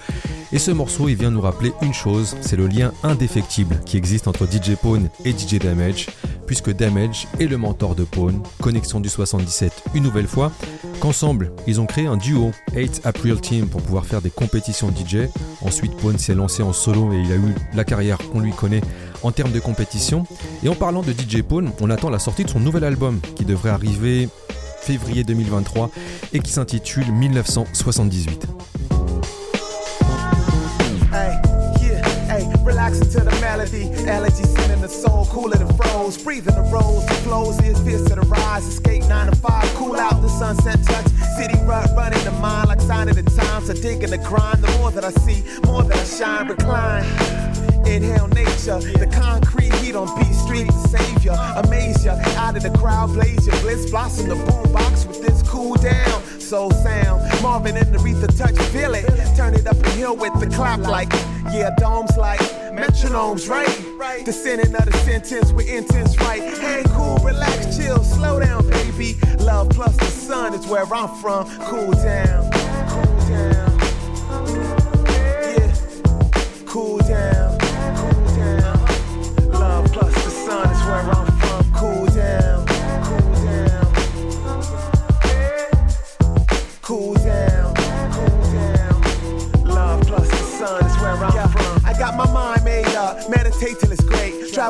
[0.51, 4.27] Et ce morceau, il vient nous rappeler une chose, c'est le lien indéfectible qui existe
[4.27, 6.07] entre DJ Pone et DJ Damage,
[6.47, 10.51] puisque Damage est le mentor de Pone, connexion du 77 une nouvelle fois,
[10.99, 15.29] qu'ensemble, ils ont créé un duo, 8 April Team, pour pouvoir faire des compétitions DJ.
[15.61, 18.81] Ensuite, Pone s'est lancé en solo et il a eu la carrière qu'on lui connaît
[19.21, 20.25] en termes de compétition.
[20.61, 23.45] Et en parlant de DJ Pone, on attend la sortie de son nouvel album qui
[23.45, 24.27] devrait arriver
[24.81, 25.89] février 2023
[26.33, 28.47] et qui s'intitule 1978.
[31.11, 31.39] Hey,
[31.81, 33.89] yeah, hey, relaxing to the melody.
[34.07, 36.17] Allergy sending the soul cooler than froze.
[36.17, 38.67] Breathing the rose, the flows is fierce to the rise.
[38.67, 41.07] Escape 9 to 5, cool out the sunset touch.
[41.37, 43.69] City rut running the mind like sign of the times.
[43.69, 44.61] I dig in the grind.
[44.61, 47.68] The more that I see, more that I shine, recline.
[47.89, 50.69] Inhale nature, the concrete heat on B Street
[51.23, 52.13] ya, amaze ya.
[52.37, 56.21] Out of the crowd, blaze ya, blitz blossom the boombox with this cool down.
[56.39, 59.05] Soul sound, Marvin and Aretha touch, feel it.
[59.35, 61.11] Turn it up a hill with the clap like,
[61.51, 62.39] yeah, domes like
[62.73, 64.25] metronomes, right?
[64.25, 66.41] Descending of the sentence with intense right.
[66.41, 69.17] Hey, cool, relax, chill, slow down, baby.
[69.39, 71.47] Love plus the sun is where I'm from.
[71.65, 72.38] Cool down,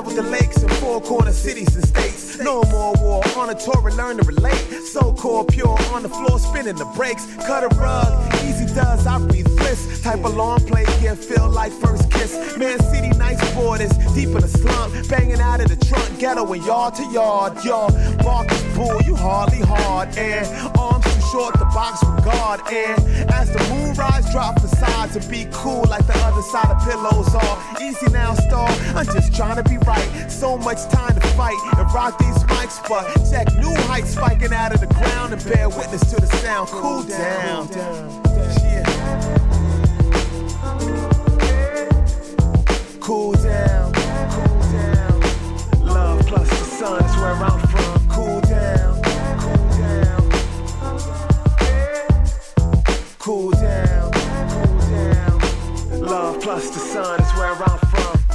[0.01, 0.15] great.
[0.15, 2.37] Travel the lakes and four corner cities and states.
[2.39, 4.59] No more war, on a tour and learn to relate.
[4.85, 7.25] So core, pure, on the floor, spinning the brakes.
[7.45, 10.01] Cut a rug, easy does, I breathe bliss.
[10.01, 12.33] Type of long play, yeah, feel like first kiss.
[12.57, 14.93] Man City, nice borders, deep in the slump.
[15.09, 17.63] Banging out of the trunk, ghetto and yard to yard.
[17.65, 20.17] Y'all, is bull, you hardly hard.
[20.17, 20.47] And
[20.77, 22.61] arms short, the box with God.
[22.71, 22.99] And
[23.31, 27.33] as the moon rise, drop facades to be cool like the other side of pillows
[27.35, 27.81] are.
[27.81, 28.69] Easy now, star.
[28.95, 30.29] I'm just trying to be right.
[30.29, 34.73] So much time to fight and rock these mics, but check new heights spiking out
[34.73, 36.69] of the ground and bear witness to the sound.
[36.69, 37.69] Cool down.
[37.71, 38.07] Yeah.
[42.99, 43.93] Cool down.
[43.93, 45.19] Cool down.
[45.85, 47.68] Love plus the sun is where I'm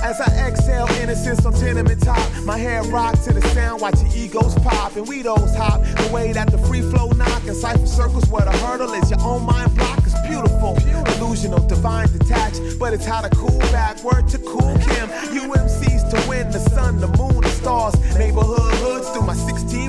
[0.04, 4.14] As I exhale innocence on tenement top, my head rock to the sound, watch your
[4.14, 5.80] egos pop and we those hop.
[5.80, 9.22] The way that the free flow knock and cipher circles where the hurdle is your
[9.22, 10.74] own mind block is beautiful.
[11.16, 14.04] Illusional, divine detached, but it's how to cool back.
[14.04, 15.08] Word to cool Kim.
[15.40, 17.94] UMCs to win the sun, the moon, the stars.
[18.18, 19.03] Neighborhood hoods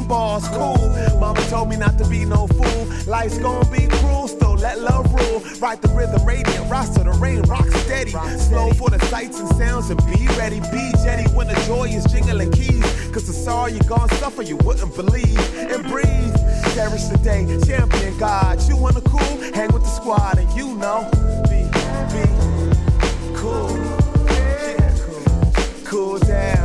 [0.06, 0.48] 16 bars.
[0.50, 1.20] Cool.
[1.20, 2.88] Mama told me not to be no fool.
[3.08, 5.42] Life's gonna be cruel, still let love rule.
[5.60, 8.12] Write the rhythm, radiant, roster the rain, rock steady.
[8.12, 10.60] Slow for the sights and sounds and be ready.
[10.72, 12.86] Be jetty when the joy is jingling keys.
[13.12, 15.40] Cause the sorrow you gon' suffer, you wouldn't believe.
[15.56, 16.36] And breathe.
[16.74, 18.62] Cherish the day, champion God.
[18.68, 19.36] You wanna cool?
[19.54, 21.10] Hang with the squad and you know.
[21.50, 21.64] Be,
[22.14, 22.26] be
[23.36, 23.74] cool.
[25.86, 26.65] Cool down,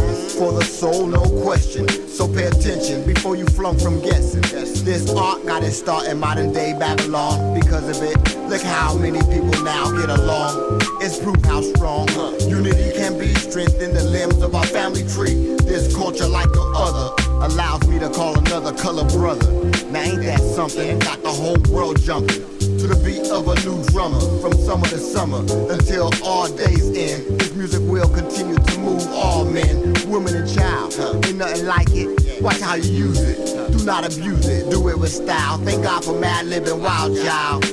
[0.41, 1.87] for the soul, no question.
[2.07, 4.41] So pay attention before you flunk from guessing.
[4.41, 7.53] This art got its start in modern day Babylon.
[7.53, 8.17] Because of it,
[8.49, 10.81] look how many people now get along.
[10.99, 12.07] It's proof how strong
[12.49, 13.35] unity can be.
[13.35, 15.55] Strengthen the limbs of our family tree.
[15.61, 17.13] This culture, like no other,
[17.45, 19.51] allows me to call another color brother.
[19.91, 20.97] Now ain't that something?
[20.97, 24.97] Got the whole world jumping to the beat of a new drummer from summer to
[24.97, 25.37] summer
[25.71, 27.39] until all days end.
[27.39, 30.91] This music will continue to move all men, women, and child.
[31.23, 32.41] Ain't nothing like it.
[32.41, 33.71] Watch how you use it.
[33.71, 34.71] Do not abuse it.
[34.71, 35.59] Do it with style.
[35.59, 37.65] Thank God for mad living wild child.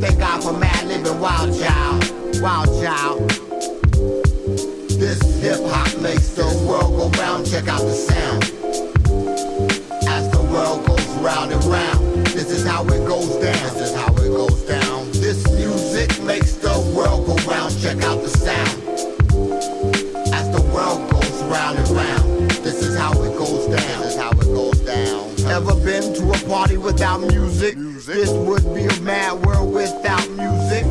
[0.00, 2.40] Thank God for mad living wild child.
[2.40, 3.28] Wild child.
[4.96, 7.46] This hip hop makes the world go round.
[7.50, 8.44] Check out the sound.
[10.08, 13.74] As the world goes round and round, this is how it goes down.
[13.74, 14.13] This is how
[14.48, 15.10] goes down.
[15.12, 17.78] This music makes the world go round.
[17.80, 18.82] Check out the sound.
[20.32, 24.00] As the world goes round and round, this is how it goes down.
[24.02, 25.30] This is how it goes down.
[25.50, 27.76] Ever been to a party without music?
[27.76, 30.84] This would be a mad world without music.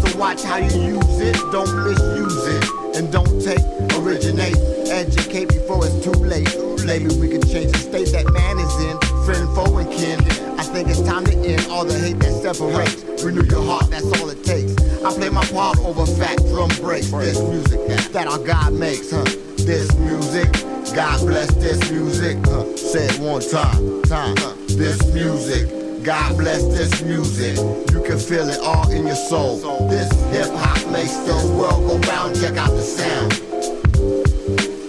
[0.00, 2.64] So watch how you use it, don't misuse it,
[2.96, 3.64] and don't take,
[3.98, 4.56] originate,
[4.88, 6.52] educate before it's too late.
[6.84, 10.43] Maybe we can change the state that man is in, friend, foe, and kin.
[10.74, 13.22] Think it's time to end all the hate that separates.
[13.22, 14.74] Renew your heart, that's all it takes.
[15.04, 17.12] I play my part over fat drum breaks.
[17.12, 19.22] This music that our God makes, huh?
[19.58, 20.52] This music,
[20.92, 22.38] God bless this music.
[22.46, 22.76] Huh?
[22.76, 24.34] Say it one time, time.
[24.36, 24.54] Huh?
[24.66, 26.02] This music.
[26.02, 27.56] God bless this music.
[27.92, 29.58] You can feel it all in your soul.
[29.88, 32.34] This hip hop makes the world go round.
[32.34, 33.32] Check out the sound.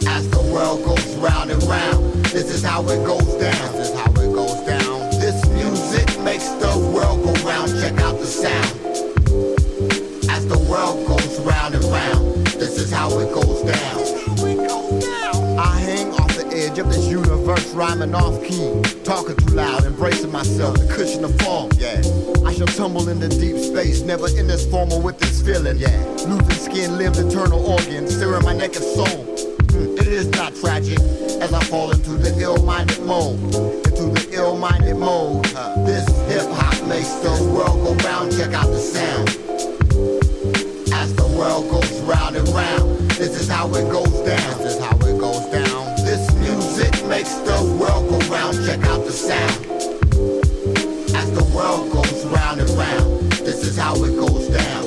[0.07, 2.25] As the world goes round and round.
[2.33, 4.14] This is how it goes down.
[8.35, 8.71] Sound.
[10.29, 13.95] As the world goes round and round, this is how it goes down.
[15.57, 20.31] I hang off the edge of this universe rhyming off key, talking too loud, embracing
[20.31, 21.69] myself, the cushion of fall.
[21.77, 22.01] Yeah,
[22.45, 25.77] I shall tumble into deep space, never in this formal with this feeling.
[25.77, 29.23] Yeah, losing skin, limbs, internal organs, searing my naked soul.
[29.71, 30.99] Hmm, It is not tragic
[31.41, 33.39] as I fall into the ill-minded mode,
[33.87, 35.45] into the ill-minded mode.
[35.85, 36.05] This
[36.35, 38.29] hip hop makes the world go round.
[38.35, 39.29] Check out the sound
[40.91, 43.09] as the world goes round and round.
[43.11, 44.57] This is how it goes down.
[44.59, 45.95] This is how it goes down.
[46.03, 48.55] This music makes the world go round.
[48.65, 49.59] Check out the sound.
[51.15, 53.31] As the world goes round and round.
[53.47, 54.83] This is how it goes down.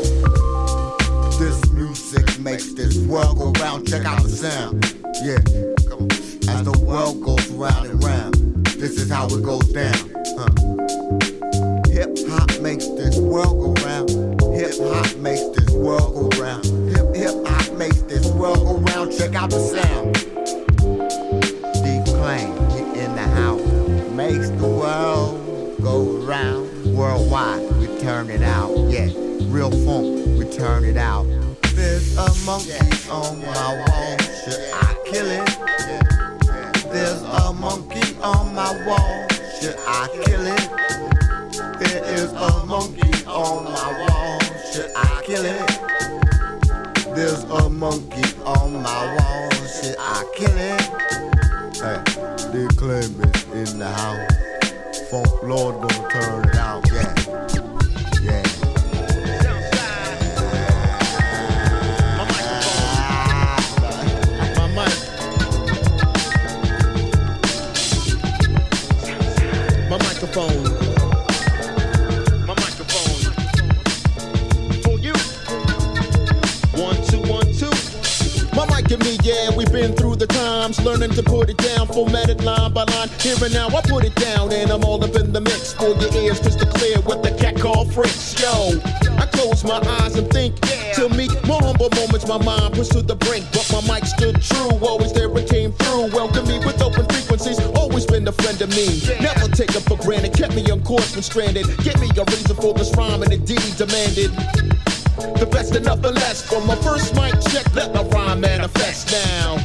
[1.38, 3.88] This music makes this world go round.
[3.88, 4.84] Check out the sound.
[5.24, 5.40] Yeah.
[6.53, 8.34] As the world goes round and round.
[8.82, 10.18] This is how it goes down.
[12.61, 14.11] Makes this world go round.
[14.54, 16.64] Hip hop makes this world go round.
[16.90, 19.16] Hip hip hop makes this world go round.
[19.16, 20.14] Check out the sound.
[21.82, 23.62] Declaime he in the house
[24.11, 26.68] makes the world go round.
[26.94, 28.76] Worldwide, we turn it out.
[28.90, 29.09] Yeah,
[29.46, 31.26] real funk, we turn it out.
[31.74, 32.72] There's a monkey
[33.09, 34.18] on my wall.
[34.44, 36.92] Should I kill it?
[36.92, 39.28] There's a monkey on my wall.
[39.61, 41.28] Should I kill it?
[41.89, 44.41] There is a monkey on my wall.
[44.70, 45.68] Should I kill it?
[47.16, 49.51] There's a monkey on my wall.
[49.66, 50.82] Should I kill it?
[51.80, 51.99] Hey,
[52.53, 53.22] the claim
[53.57, 54.32] is in the house.
[55.11, 56.84] Funk Lord gonna turn it out.
[56.93, 57.14] Yeah,
[69.89, 70.78] microphone.
[79.09, 82.84] Me, yeah, we've been through the times, learning to put it down, formatted line by
[82.84, 83.09] line.
[83.20, 85.72] Here and now, I put it down, and I'm all up in the mix.
[85.72, 88.38] For your ears, crystal clear with the cat call Fritz.
[88.40, 88.80] Yo,
[89.16, 90.61] I close my eyes and think.
[90.96, 94.40] To me, more humble moments, my mind pushed to the brink, but my mic stood
[94.42, 94.76] true.
[94.82, 96.11] Always there and came through.
[96.12, 97.59] Welcome me with open frequencies.
[97.76, 99.00] Always been a friend of me.
[99.20, 100.34] Never take for granted.
[100.34, 101.66] Kept me on course when stranded.
[101.84, 104.32] Gave me a reason for this rhyme and indeed demanded.
[105.39, 106.43] The best and nothing less.
[106.43, 109.59] From my first mic check, let my rhyme manifest now.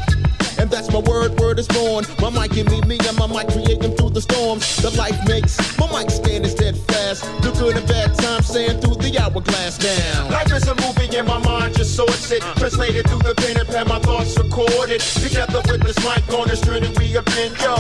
[0.60, 2.06] And that's my word, word is born.
[2.22, 4.78] My mic can me me and my mic creating through the storms.
[4.78, 7.24] The life makes my mic stand is dead fast.
[7.41, 10.30] The good and bad times saying through the hourglass now.
[10.30, 12.41] Life is a movie in my mind, just sorts it.
[12.58, 15.01] Translated through the pen and pad, my thoughts recorded.
[15.01, 17.76] Together with this mic on this journey we have been, yo.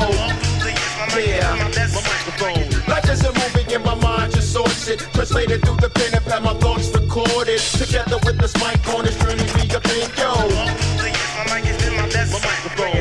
[1.13, 1.53] Yeah,
[1.93, 2.89] my microphone.
[2.89, 4.99] Life is a movie in my mind, just sorts it.
[5.13, 5.72] Translated through
[8.43, 10.33] this mic on this journey we have been, yo.
[11.47, 12.91] My microphone.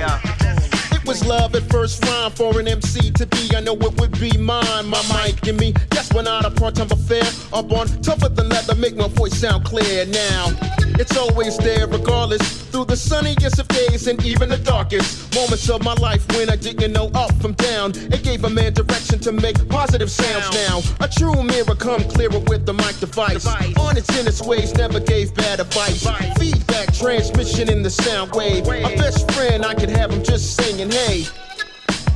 [0.93, 3.51] It was love at first rhyme for an MC to be.
[3.57, 4.87] I know it would be mine.
[4.87, 5.73] My mic and me.
[5.91, 7.25] That's when out of part-time affair.
[7.53, 10.07] Up on tougher than leather, make my voice sound clear.
[10.07, 10.53] Now
[11.01, 12.63] it's always there, regardless.
[12.71, 16.55] Through the sunniest of days and even the darkest moments of my life when I
[16.55, 17.91] didn't know up from down.
[18.15, 20.55] It gave a man direction to make positive sounds.
[20.55, 23.45] Now a true mirror come clearer with the mic device.
[23.87, 26.07] On its in its ways, never gave bad advice.
[26.39, 28.69] Feedback transmission in the sound wave.
[28.69, 31.27] A best friend, I could have him just singing, hey.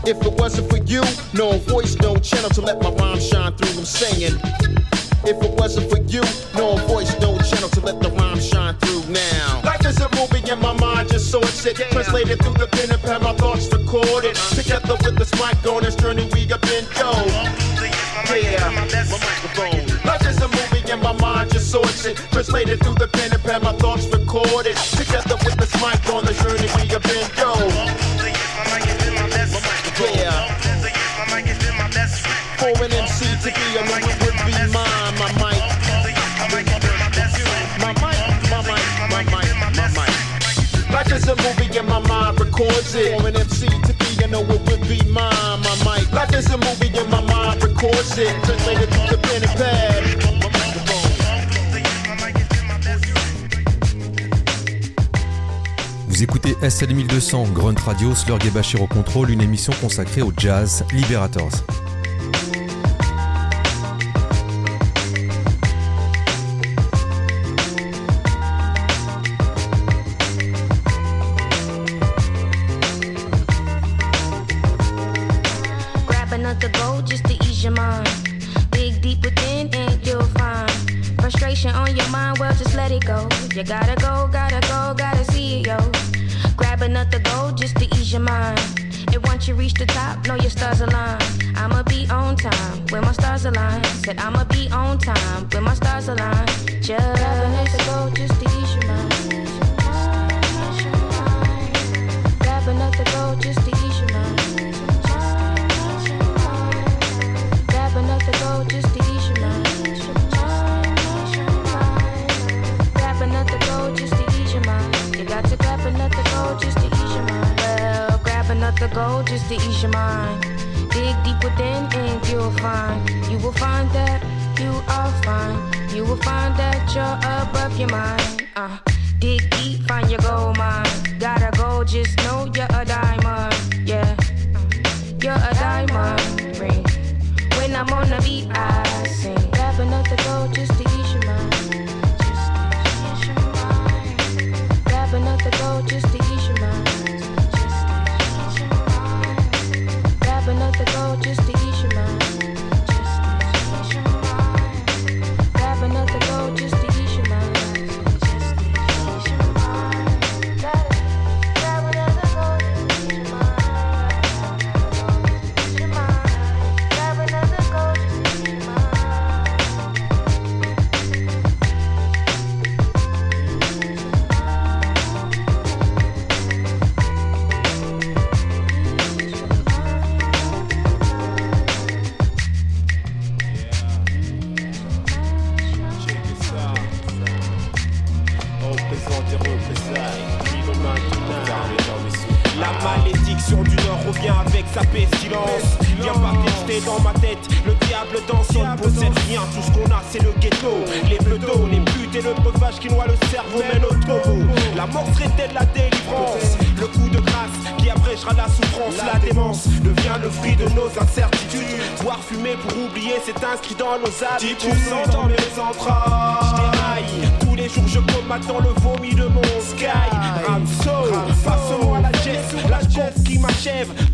[0.05, 1.03] If it wasn't for you,
[1.35, 3.79] no voice, no channel to let my rhyme shine through.
[3.79, 4.39] I'm saying.
[5.25, 6.23] If it wasn't for you,
[6.55, 9.61] no voice, no channel to let the rhyme shine through now.
[9.65, 11.77] Life is a movie in my mind, just so it's it.
[11.91, 14.37] Translated through the pen and pad, my thoughts recorded.
[14.37, 14.63] Uh-huh.
[14.63, 17.11] Together with this mic on this journey we have been, yo.
[18.31, 18.87] Yeah, my
[19.19, 19.83] microphone.
[20.05, 22.17] Life is a movie in my mind, just so it's it.
[22.31, 24.77] Translated through the pen and pad, my thoughts recorded.
[56.09, 60.33] Vous écoutez SL 1200, Grunt Radio, Slurg et Bachir au contrôle, une émission consacrée au
[60.37, 61.51] jazz Liberators.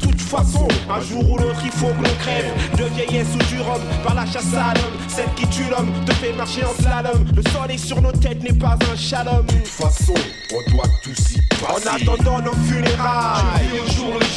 [0.00, 2.52] Toute façon, un jour ou l'autre, il faut que l'on crève.
[2.76, 4.96] De vieillesse ou du rhum, par la chasse à l'homme.
[5.08, 7.24] Celle qui tue l'homme te fait marcher en slalom.
[7.34, 9.44] Le soleil sur nos têtes n'est pas un shalom.
[9.46, 10.14] De toute façon,
[10.52, 11.88] on doit tous y passer.
[11.88, 13.80] En attendant nos funérailles,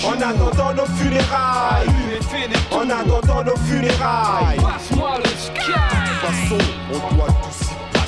[0.05, 1.88] en attendant nos funérailles,
[2.72, 4.57] en attendant nos funérailles.
[4.57, 5.72] Passe-moi le sky.
[5.72, 6.57] De toute façon,
[6.91, 7.64] on doit tous y passer.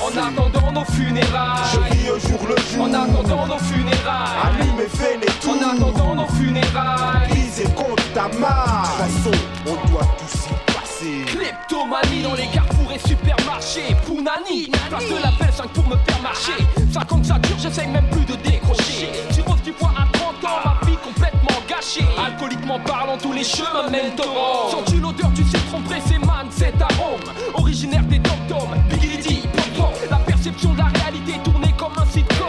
[0.07, 1.63] En attendant nos funérailles.
[1.73, 2.85] Je vis au jour le jour.
[2.85, 4.37] En attendant nos funérailles.
[4.41, 5.55] Allume et fais les tours.
[5.55, 7.27] En attendant nos funérailles.
[7.29, 8.37] Brise et compte ta maille.
[8.39, 9.31] De toute façon,
[9.65, 11.25] on doit tous y passer.
[11.25, 13.95] Kleptomanie dans les carrefours et supermarchés.
[14.05, 16.53] Pounani, place de la belle 5 pour me faire marcher.
[16.93, 19.09] 50 ça dure, j'essaye même plus de décrocher.
[19.33, 22.05] Tu roses du poids à 30 ans, ma vie complètement gâchée.
[22.17, 24.71] Alcooliquement parlant, tous les chemins mènent au.
[24.71, 27.19] Sens-tu l'odeur du citron pressé, man, cet arôme.
[27.55, 29.46] Originaire des dom-toms, Biggie
[30.65, 32.47] de la réalité tournée comme un sitcom.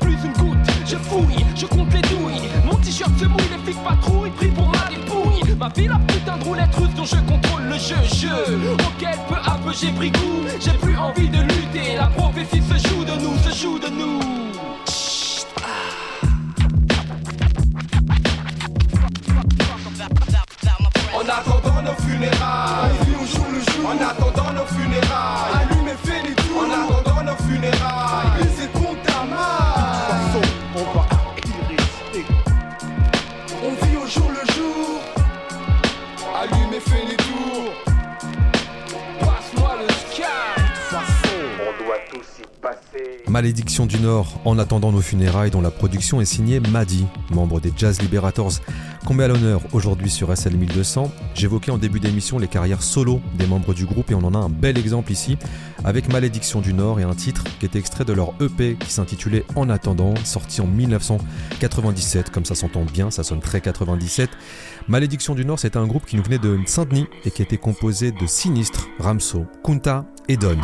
[0.00, 2.48] Plus une goutte, je fouille, je compte les douilles.
[2.64, 5.56] Mon t-shirt se mouille, les flics patrouillent, pris pour ma dépouille.
[5.58, 7.96] Ma vie, la putain de roulette russe dont je contrôle le jeu.
[8.14, 10.46] Jeu auquel peu à peu j'ai pris goût.
[10.58, 11.96] J'ai plus envie de lutter.
[11.96, 14.20] La prophétie se joue de nous, se joue de nous.
[21.12, 23.90] En attendant nos funérailles, on joue le jour.
[23.90, 25.79] En attendant nos funérailles,
[43.30, 47.72] Malédiction du Nord, en attendant nos funérailles, dont la production est signée Madi, membre des
[47.76, 48.54] Jazz Liberators,
[49.06, 51.12] qu'on met à l'honneur aujourd'hui sur SL 1200.
[51.36, 54.38] J'évoquais en début d'émission les carrières solo des membres du groupe et on en a
[54.38, 55.38] un bel exemple ici
[55.84, 59.44] avec Malédiction du Nord et un titre qui est extrait de leur EP qui s'intitulait
[59.54, 62.30] En attendant, sorti en 1997.
[62.30, 64.28] Comme ça s'entend bien, ça sonne très 97.
[64.88, 68.10] Malédiction du Nord, c'était un groupe qui nous venait de Saint-Denis et qui était composé
[68.10, 70.58] de Sinistre, Ramso, Kunta et Don.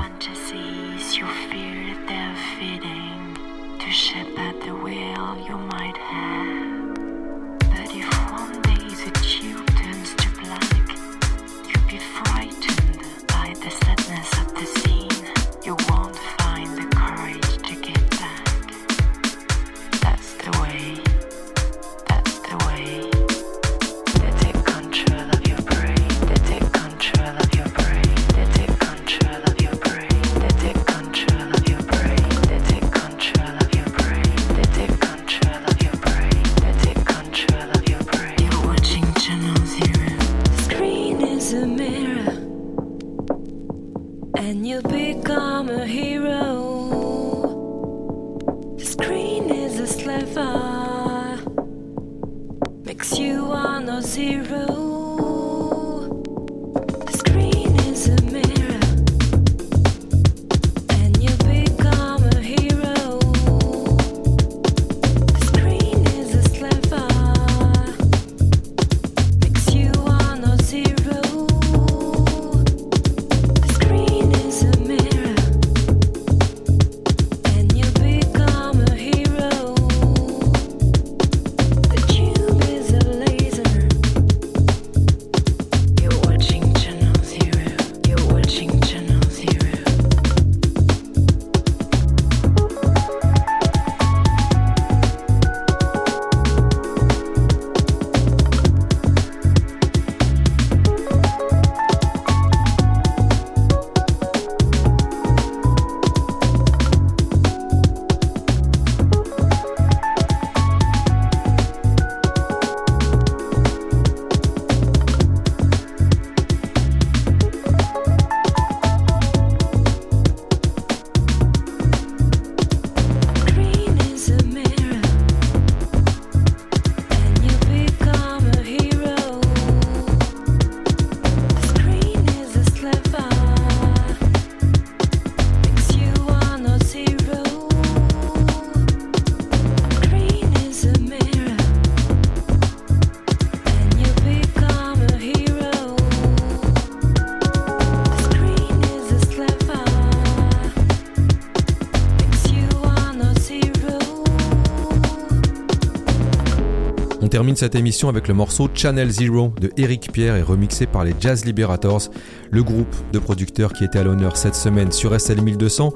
[157.37, 161.15] Termine cette émission avec le morceau Channel Zero de Eric Pierre et remixé par les
[161.21, 162.09] Jazz Liberators,
[162.51, 165.93] le groupe de producteurs qui était à l'honneur cette semaine sur SL 1200.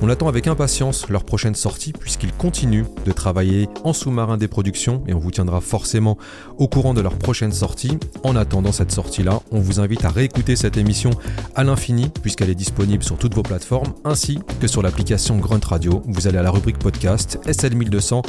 [0.00, 5.02] On attend avec impatience leur prochaine sortie puisqu'ils continuent de travailler en sous-marin des productions
[5.08, 6.16] et on vous tiendra forcément
[6.58, 7.98] au courant de leur prochaine sortie.
[8.22, 11.10] En attendant cette sortie-là, on vous invite à réécouter cette émission
[11.56, 16.02] à l'infini puisqu'elle est disponible sur toutes vos plateformes ainsi que sur l'application Grunt Radio.
[16.06, 18.22] Vous allez à la rubrique podcast SL 1200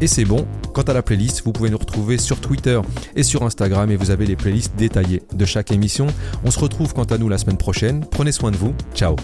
[0.00, 0.48] et c'est bon.
[0.74, 1.78] Quant à la playlist, vous pouvez nous
[2.16, 2.80] sur Twitter
[3.16, 6.06] et sur Instagram et vous avez les playlists détaillées de chaque émission.
[6.44, 8.06] On se retrouve quant à nous la semaine prochaine.
[8.10, 8.74] Prenez soin de vous.
[8.94, 9.16] Ciao.